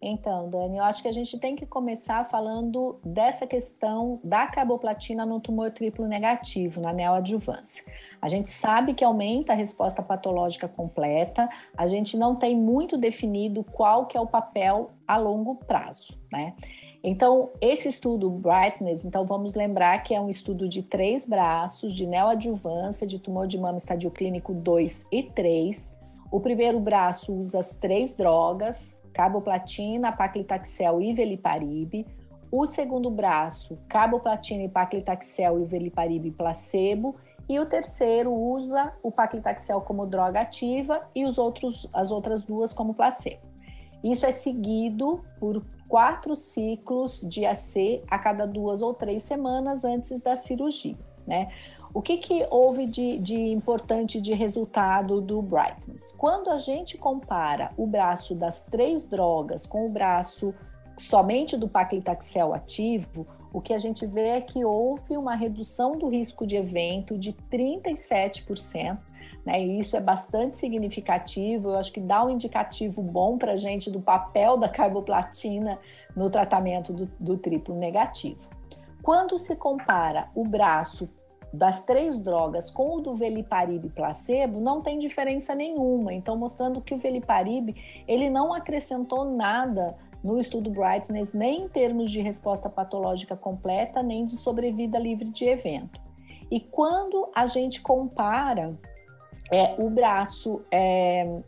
Então, 0.03 0.49
Dani, 0.49 0.77
eu 0.77 0.83
acho 0.83 1.03
que 1.03 1.07
a 1.07 1.11
gente 1.11 1.37
tem 1.37 1.55
que 1.55 1.63
começar 1.63 2.25
falando 2.25 2.99
dessa 3.05 3.45
questão 3.45 4.19
da 4.23 4.47
carboplatina 4.47 5.27
no 5.27 5.39
tumor 5.39 5.69
triplo 5.69 6.07
negativo, 6.07 6.81
na 6.81 6.91
neoadjuvância. 6.91 7.85
A 8.19 8.27
gente 8.27 8.49
sabe 8.49 8.95
que 8.95 9.03
aumenta 9.03 9.53
a 9.53 9.55
resposta 9.55 10.01
patológica 10.01 10.67
completa, 10.67 11.47
a 11.77 11.85
gente 11.85 12.17
não 12.17 12.35
tem 12.35 12.57
muito 12.57 12.97
definido 12.97 13.63
qual 13.63 14.07
que 14.07 14.17
é 14.17 14.21
o 14.21 14.25
papel 14.25 14.89
a 15.07 15.17
longo 15.17 15.55
prazo, 15.55 16.17
né? 16.31 16.55
Então, 17.03 17.51
esse 17.59 17.87
estudo 17.87 18.29
Brightness, 18.29 19.05
então 19.05 19.23
vamos 19.25 19.53
lembrar 19.53 19.99
que 20.03 20.15
é 20.15 20.21
um 20.21 20.29
estudo 20.29 20.67
de 20.67 20.81
três 20.81 21.27
braços 21.27 21.93
de 21.93 22.07
neoadjuvância 22.07 23.05
de 23.05 23.19
tumor 23.19 23.47
de 23.47 23.57
mama 23.59 23.77
estadio 23.77 24.09
clínico 24.09 24.51
2 24.53 25.05
e 25.11 25.23
3. 25.23 25.93
O 26.31 26.39
primeiro 26.39 26.79
braço 26.79 27.33
usa 27.33 27.59
as 27.59 27.75
três 27.75 28.15
drogas, 28.15 28.99
carboplatina, 29.13 30.12
paclitaxel 30.12 31.02
e 31.02 31.13
veliparib. 31.13 32.06
O 32.52 32.65
segundo 32.65 33.10
braço, 33.10 33.78
carboplatina 33.88 34.63
e 34.63 34.69
paclitaxel 34.69 35.62
e 35.62 35.65
veliparib 35.65 36.32
placebo. 36.32 37.15
E 37.47 37.60
o 37.60 37.69
terceiro 37.69 38.32
usa 38.32 38.93
o 39.02 39.12
paclitaxel 39.12 39.82
como 39.82 40.06
droga 40.06 40.41
ativa 40.41 41.02
e 41.13 41.26
os 41.26 41.38
outros, 41.38 41.88
as 41.93 42.12
outras 42.12 42.45
duas 42.45 42.74
como 42.74 42.93
placebo. 42.93 43.41
Isso 44.04 44.26
é 44.26 44.32
seguido 44.32 45.24
por 45.39 45.63
quatro 45.88 46.36
ciclos 46.36 47.21
de 47.21 47.45
AC 47.45 48.02
a 48.10 48.17
cada 48.17 48.47
duas 48.47 48.82
ou 48.82 48.93
três 48.93 49.24
semanas 49.24 49.84
antes 49.84 50.24
da 50.24 50.36
cirurgia, 50.36 50.97
né? 51.28 51.50
O 51.93 52.01
que, 52.01 52.17
que 52.17 52.47
houve 52.49 52.86
de, 52.86 53.17
de 53.19 53.36
importante 53.36 54.21
de 54.21 54.34
resultado 54.34 55.19
do 55.19 55.41
Brightness? 55.41 56.13
Quando 56.13 56.49
a 56.49 56.58
gente 56.58 56.97
compara 56.97 57.71
o 57.75 57.86
braço 57.86 58.34
das 58.34 58.63
três 58.63 59.06
drogas 59.06 59.65
com 59.65 59.86
o 59.86 59.89
braço 59.89 60.54
somente 60.97 61.58
do 61.58 61.67
paclitaxel 61.67 62.54
ativo, 62.54 63.27
o 63.54 63.60
que 63.60 63.73
a 63.73 63.77
gente 63.77 64.06
vê 64.06 64.30
é 64.30 64.41
que 64.41 64.63
houve 64.63 65.17
uma 65.17 65.36
redução 65.36 65.97
do 65.97 66.08
risco 66.08 66.47
de 66.47 66.56
evento 66.56 67.17
de 67.17 67.34
37%, 67.51 68.97
né? 69.45 69.62
E 69.62 69.80
isso 69.80 69.97
é 69.97 69.99
bastante 69.99 70.56
significativo. 70.56 71.71
Eu 71.71 71.75
acho 71.75 71.91
que 71.91 71.99
dá 71.99 72.23
um 72.23 72.30
indicativo 72.30 73.01
bom 73.01 73.38
para 73.38 73.54
a 73.54 73.58
gente 73.58 73.91
do 73.91 73.99
papel 73.99 74.56
da 74.56 74.69
carboplatina 74.69 75.77
no 76.15 76.30
tratamento 76.30 76.93
do, 76.93 77.12
do 77.19 77.38
triplo 77.38 77.75
negativo. 77.75 78.49
Quando 79.04 79.38
se 79.38 79.58
compara 79.58 80.30
o 80.34 80.45
braço 80.47 81.10
das 81.53 81.83
três 81.83 82.23
drogas 82.23 82.71
com 82.71 82.97
o 82.97 83.01
do 83.01 83.13
veliparib 83.13 83.89
placebo 83.89 84.61
não 84.61 84.81
tem 84.81 84.99
diferença 84.99 85.53
nenhuma. 85.53 86.13
Então, 86.13 86.37
mostrando 86.37 86.81
que 86.81 86.93
o 86.93 86.97
veliparib 86.97 87.75
ele 88.07 88.29
não 88.29 88.53
acrescentou 88.53 89.25
nada 89.25 89.95
no 90.23 90.39
estudo 90.39 90.69
Brightness, 90.69 91.33
nem 91.33 91.63
em 91.63 91.69
termos 91.69 92.11
de 92.11 92.21
resposta 92.21 92.69
patológica 92.69 93.35
completa, 93.35 94.03
nem 94.03 94.25
de 94.25 94.37
sobrevida 94.37 94.97
livre 94.97 95.29
de 95.29 95.45
evento. 95.45 95.99
E 96.49 96.59
quando 96.59 97.29
a 97.35 97.47
gente 97.47 97.81
compara 97.81 98.77
é, 99.51 99.75
o 99.77 99.89
braço, 99.89 100.61
é, 100.71 101.41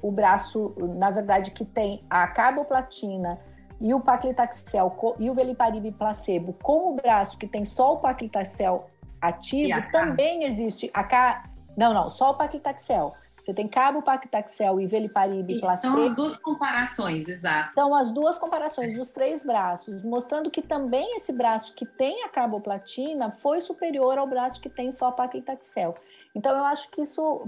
o 0.00 0.12
braço, 0.12 0.74
na 0.96 1.10
verdade, 1.10 1.50
que 1.50 1.64
tem 1.64 2.02
a 2.08 2.26
carboplatina 2.28 3.38
e 3.80 3.92
o 3.94 4.00
paclitaxel 4.00 4.94
e 5.18 5.30
o 5.30 5.34
veliparib 5.34 5.90
placebo 5.92 6.54
com 6.62 6.92
o 6.92 6.94
braço 6.94 7.38
que 7.38 7.46
tem 7.46 7.64
só 7.64 7.94
o 7.94 7.96
paclitaxel 7.98 8.88
ativo, 9.20 9.82
também 9.90 10.44
existe 10.44 10.90
a 10.94 11.04
K. 11.04 11.44
Não, 11.76 11.94
não, 11.94 12.10
só 12.10 12.30
o 12.30 12.34
paclitaxel. 12.34 13.14
Você 13.40 13.54
tem 13.54 13.66
cabo 13.66 14.02
paclitaxel 14.02 14.78
e 14.80 14.86
veliparib 14.86 15.60
placebo. 15.60 15.94
São 15.94 16.04
as 16.04 16.14
duas 16.14 16.36
comparações, 16.36 17.28
exato. 17.28 17.72
São 17.74 17.94
as 17.94 18.12
duas 18.12 18.38
comparações 18.38 18.94
dos 18.94 19.12
três 19.12 19.42
braços, 19.42 20.04
mostrando 20.04 20.50
que 20.50 20.60
também 20.60 21.16
esse 21.16 21.32
braço 21.32 21.74
que 21.74 21.86
tem 21.86 22.22
a 22.24 22.28
carboplatina 22.28 23.30
foi 23.30 23.60
superior 23.62 24.18
ao 24.18 24.26
braço 24.26 24.60
que 24.60 24.68
tem 24.68 24.90
só 24.90 25.06
a 25.06 25.12
paclitaxel. 25.12 25.96
Então, 26.34 26.56
eu 26.56 26.64
acho 26.64 26.90
que 26.90 27.02
isso 27.02 27.42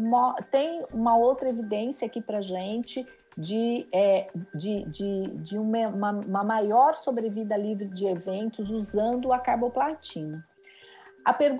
tem 0.50 0.78
uma 0.92 1.16
outra 1.16 1.48
evidência 1.48 2.06
aqui 2.06 2.22
para 2.22 2.40
gente 2.40 3.06
de, 3.36 3.86
é, 3.92 4.28
de, 4.54 4.84
de, 4.84 5.28
de 5.38 5.58
uma, 5.58 5.88
uma 6.10 6.44
maior 6.44 6.94
sobrevida 6.94 7.56
livre 7.56 7.86
de 7.88 8.06
eventos 8.06 8.70
usando 8.70 9.32
a 9.32 9.38
carboplatina. 9.38 10.44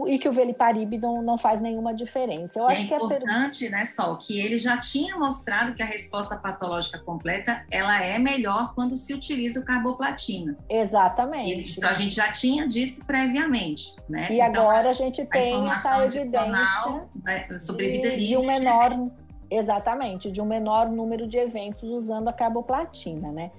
E 0.09 0.19
que 0.19 0.29
o 0.29 0.33
Veliparib 0.33 0.99
não, 0.99 1.23
não 1.23 1.39
faz 1.39 1.61
nenhuma 1.61 1.95
diferença. 1.95 2.59
Eu 2.59 2.69
é 2.69 2.73
acho 2.73 2.89
que 2.89 2.95
é 2.95 2.97
importante, 2.97 3.69
né, 3.69 3.85
Sol, 3.85 4.17
que 4.17 4.41
ele 4.41 4.59
já 4.59 4.77
tinha 4.77 5.17
mostrado 5.17 5.75
que 5.75 5.83
a 5.83 5.87
resposta 5.87 6.37
patológica 6.37 6.99
completa 6.99 7.65
ela 7.71 8.03
é 8.03 8.19
melhor 8.19 8.75
quando 8.75 8.97
se 8.97 9.15
utiliza 9.15 9.61
o 9.61 9.65
carboplatina. 9.65 10.57
Exatamente. 10.69 11.79
Ele, 11.79 11.87
a 11.87 11.93
gente 11.93 12.15
já 12.15 12.33
tinha 12.33 12.67
disso 12.67 13.05
previamente, 13.07 13.95
né? 14.09 14.29
E 14.31 14.41
então, 14.41 14.63
agora 14.63 14.91
a 14.91 14.93
gente 14.93 15.25
tem 15.27 15.71
a 15.71 15.75
essa 15.75 16.05
evidência 16.05 17.09
né, 17.23 17.59
sobre 17.59 17.87
de, 17.87 17.93
vida 17.93 18.09
livre 18.09 18.27
de 18.27 18.37
um 18.37 18.47
menor, 18.47 19.11
exatamente, 19.51 20.31
de 20.31 20.41
um 20.41 20.47
menor 20.47 20.91
número 20.91 21.29
de 21.29 21.39
eventos 21.39 21.85
usando 21.85 22.29
a 22.29 22.33
carboplatina, 22.33 23.31
né? 23.31 23.51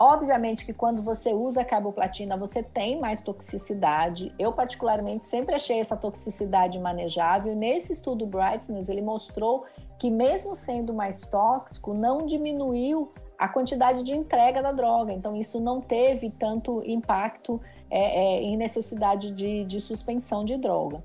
Obviamente 0.00 0.64
que 0.64 0.72
quando 0.72 1.02
você 1.02 1.32
usa 1.32 1.64
carboplatina, 1.64 2.36
você 2.36 2.62
tem 2.62 3.00
mais 3.00 3.20
toxicidade. 3.20 4.32
Eu, 4.38 4.52
particularmente, 4.52 5.26
sempre 5.26 5.56
achei 5.56 5.80
essa 5.80 5.96
toxicidade 5.96 6.78
manejável. 6.78 7.56
Nesse 7.56 7.94
estudo 7.94 8.24
Brightness, 8.24 8.88
ele 8.88 9.02
mostrou 9.02 9.64
que, 9.98 10.08
mesmo 10.08 10.54
sendo 10.54 10.94
mais 10.94 11.22
tóxico, 11.22 11.92
não 11.94 12.26
diminuiu 12.26 13.12
a 13.36 13.48
quantidade 13.48 14.04
de 14.04 14.12
entrega 14.12 14.62
da 14.62 14.70
droga. 14.70 15.12
Então, 15.12 15.34
isso 15.34 15.58
não 15.58 15.80
teve 15.80 16.30
tanto 16.30 16.80
impacto 16.84 17.60
é, 17.90 18.00
é, 18.00 18.42
em 18.42 18.56
necessidade 18.56 19.32
de, 19.32 19.64
de, 19.64 19.80
suspensão 19.80 20.44
de 20.44 20.56
droga. 20.56 21.04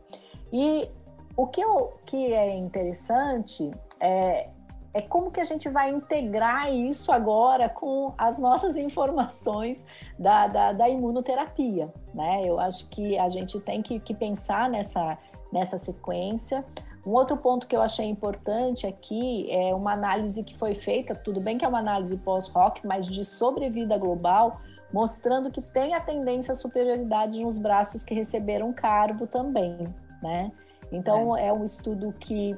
E 0.51 0.88
o 1.36 1.47
que, 1.47 1.62
eu, 1.62 1.93
que 2.06 2.32
é 2.32 2.56
interessante 2.56 3.71
é, 3.99 4.49
é 4.93 5.01
como 5.01 5.32
que 5.32 5.39
a 5.41 5.45
gente 5.45 5.67
vai 5.69 5.89
integrar 5.89 6.71
isso 6.71 7.12
agora 7.12 7.67
com 7.67 8.13
as 8.17 8.38
nossas 8.39 8.77
informações 8.77 9.84
da, 10.19 10.47
da, 10.47 10.71
da 10.71 10.88
imunoterapia, 10.88 11.91
né? 12.13 12.43
Eu 12.45 12.60
acho 12.60 12.88
que 12.89 13.17
a 13.17 13.27
gente 13.27 13.60
tem 13.60 13.82
que, 13.82 13.99
que 13.99 14.13
pensar 14.13 14.69
nessa, 14.69 15.17
nessa 15.51 15.77
sequência. 15.79 16.63
Um 17.06 17.12
outro 17.12 17.36
ponto 17.36 17.67
que 17.67 17.75
eu 17.75 17.82
achei 17.82 18.06
importante 18.06 18.86
aqui 18.86 19.49
é 19.51 19.73
uma 19.73 19.91
análise 19.91 20.43
que 20.43 20.56
foi 20.56 20.75
feita, 20.75 21.15
tudo 21.15 21.41
bem 21.41 21.58
que 21.58 21.65
é 21.65 21.67
uma 21.67 21.79
análise 21.79 22.15
pós-rock, 22.17 22.86
mas 22.86 23.08
de 23.08 23.25
sobrevida 23.25 23.97
global, 23.97 24.62
mostrando 24.93 25.49
que 25.49 25.62
tem 25.62 25.95
a 25.95 25.99
tendência 25.99 26.51
à 26.51 26.56
superioridade 26.56 27.43
nos 27.43 27.58
braços 27.58 28.03
que 28.03 28.13
receberam 28.13 28.71
carbo 28.71 29.25
também, 29.25 29.75
né? 30.21 30.51
Então, 30.91 31.36
é, 31.36 31.47
é 31.47 31.53
um 31.53 31.65
estudo 31.65 32.13
que 32.19 32.56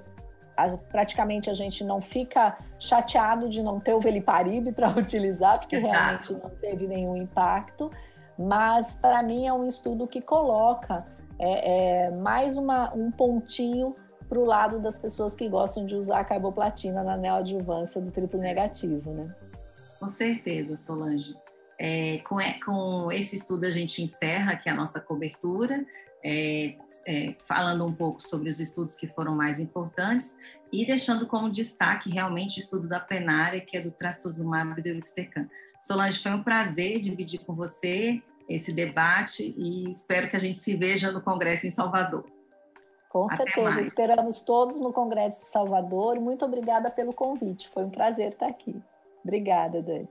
a, 0.56 0.78
praticamente 0.78 1.50
a 1.50 1.54
gente 1.54 1.84
não 1.84 2.02
fica 2.02 2.58
chateado 2.80 3.50
de 3.50 3.62
não 3.62 3.80
ter 3.80 3.94
o 3.94 4.00
Veliparib 4.00 4.74
para 4.74 4.90
utilizar, 4.98 5.60
porque 5.60 5.76
Exato. 5.76 5.94
realmente 5.94 6.34
não 6.34 6.50
teve 6.50 6.88
nenhum 6.88 7.16
impacto. 7.16 7.92
Mas 8.38 8.96
para 8.96 9.24
mim 9.24 9.48
é 9.48 9.54
um 9.54 9.68
estudo 9.68 10.08
que 10.08 10.22
coloca 10.22 11.06
é, 11.40 12.08
é, 12.08 12.12
mais 12.12 12.58
uma, 12.58 12.94
um 12.94 13.12
pontinho 13.12 13.96
para 14.28 14.40
o 14.40 14.46
lado 14.46 14.80
das 14.80 14.98
pessoas 14.98 15.36
que 15.36 15.48
gostam 15.48 15.86
de 15.86 15.96
usar 15.96 16.20
a 16.20 16.24
carboplatina 16.24 17.04
na 17.04 17.16
neoadjuvância 17.16 18.02
do 18.02 18.12
triplo 18.12 18.40
negativo, 18.40 19.12
né? 19.12 19.34
Com 20.00 20.08
certeza, 20.08 20.76
Solange. 20.76 21.36
É, 21.78 22.20
com, 22.20 22.38
com, 22.66 23.12
esse 23.12 23.36
estudo 23.36 23.66
a 23.66 23.70
gente 23.70 24.02
encerra 24.02 24.54
aqui 24.54 24.70
a 24.70 24.74
nossa 24.74 25.00
cobertura 25.00 25.86
é, 26.28 26.76
é, 27.06 27.36
falando 27.48 27.86
um 27.86 27.94
pouco 27.94 28.20
sobre 28.20 28.50
os 28.50 28.60
estudos 28.60 28.96
que 28.96 29.08
foram 29.08 29.36
mais 29.36 29.60
importantes 29.60 30.36
e 30.74 30.84
deixando 30.84 31.28
como 31.28 31.52
destaque 31.52 32.10
realmente 32.10 32.58
o 32.58 32.60
estudo 32.60 32.90
da 32.90 33.00
plenária, 33.00 33.62
que 33.62 33.78
é 33.78 33.82
do 33.82 33.92
trastuzumab 33.92 34.82
deruxtecan. 34.82 35.48
Solange, 35.84 36.20
foi 36.20 36.32
um 36.32 36.42
prazer 36.42 37.00
dividir 37.00 37.42
com 37.46 37.54
você 37.54 38.24
esse 38.50 38.74
debate 38.74 39.54
e 39.56 39.92
espero 39.92 40.28
que 40.28 40.36
a 40.36 40.40
gente 40.40 40.58
se 40.58 40.76
veja 40.76 41.12
no 41.12 41.22
Congresso 41.22 41.68
em 41.68 41.70
Salvador. 41.70 42.26
Com 43.08 43.26
Até 43.26 43.38
certeza, 43.38 43.70
mais. 43.70 43.88
esperamos 43.88 44.42
todos 44.42 44.82
no 44.82 44.92
Congresso 44.92 45.42
de 45.42 45.48
Salvador. 45.48 46.20
Muito 46.20 46.44
obrigada 46.44 46.90
pelo 46.90 47.14
convite, 47.14 47.70
foi 47.70 47.84
um 47.84 47.92
prazer 47.92 48.30
estar 48.30 48.48
aqui. 48.48 48.76
Obrigada, 49.24 49.80
Dani. 49.80 50.10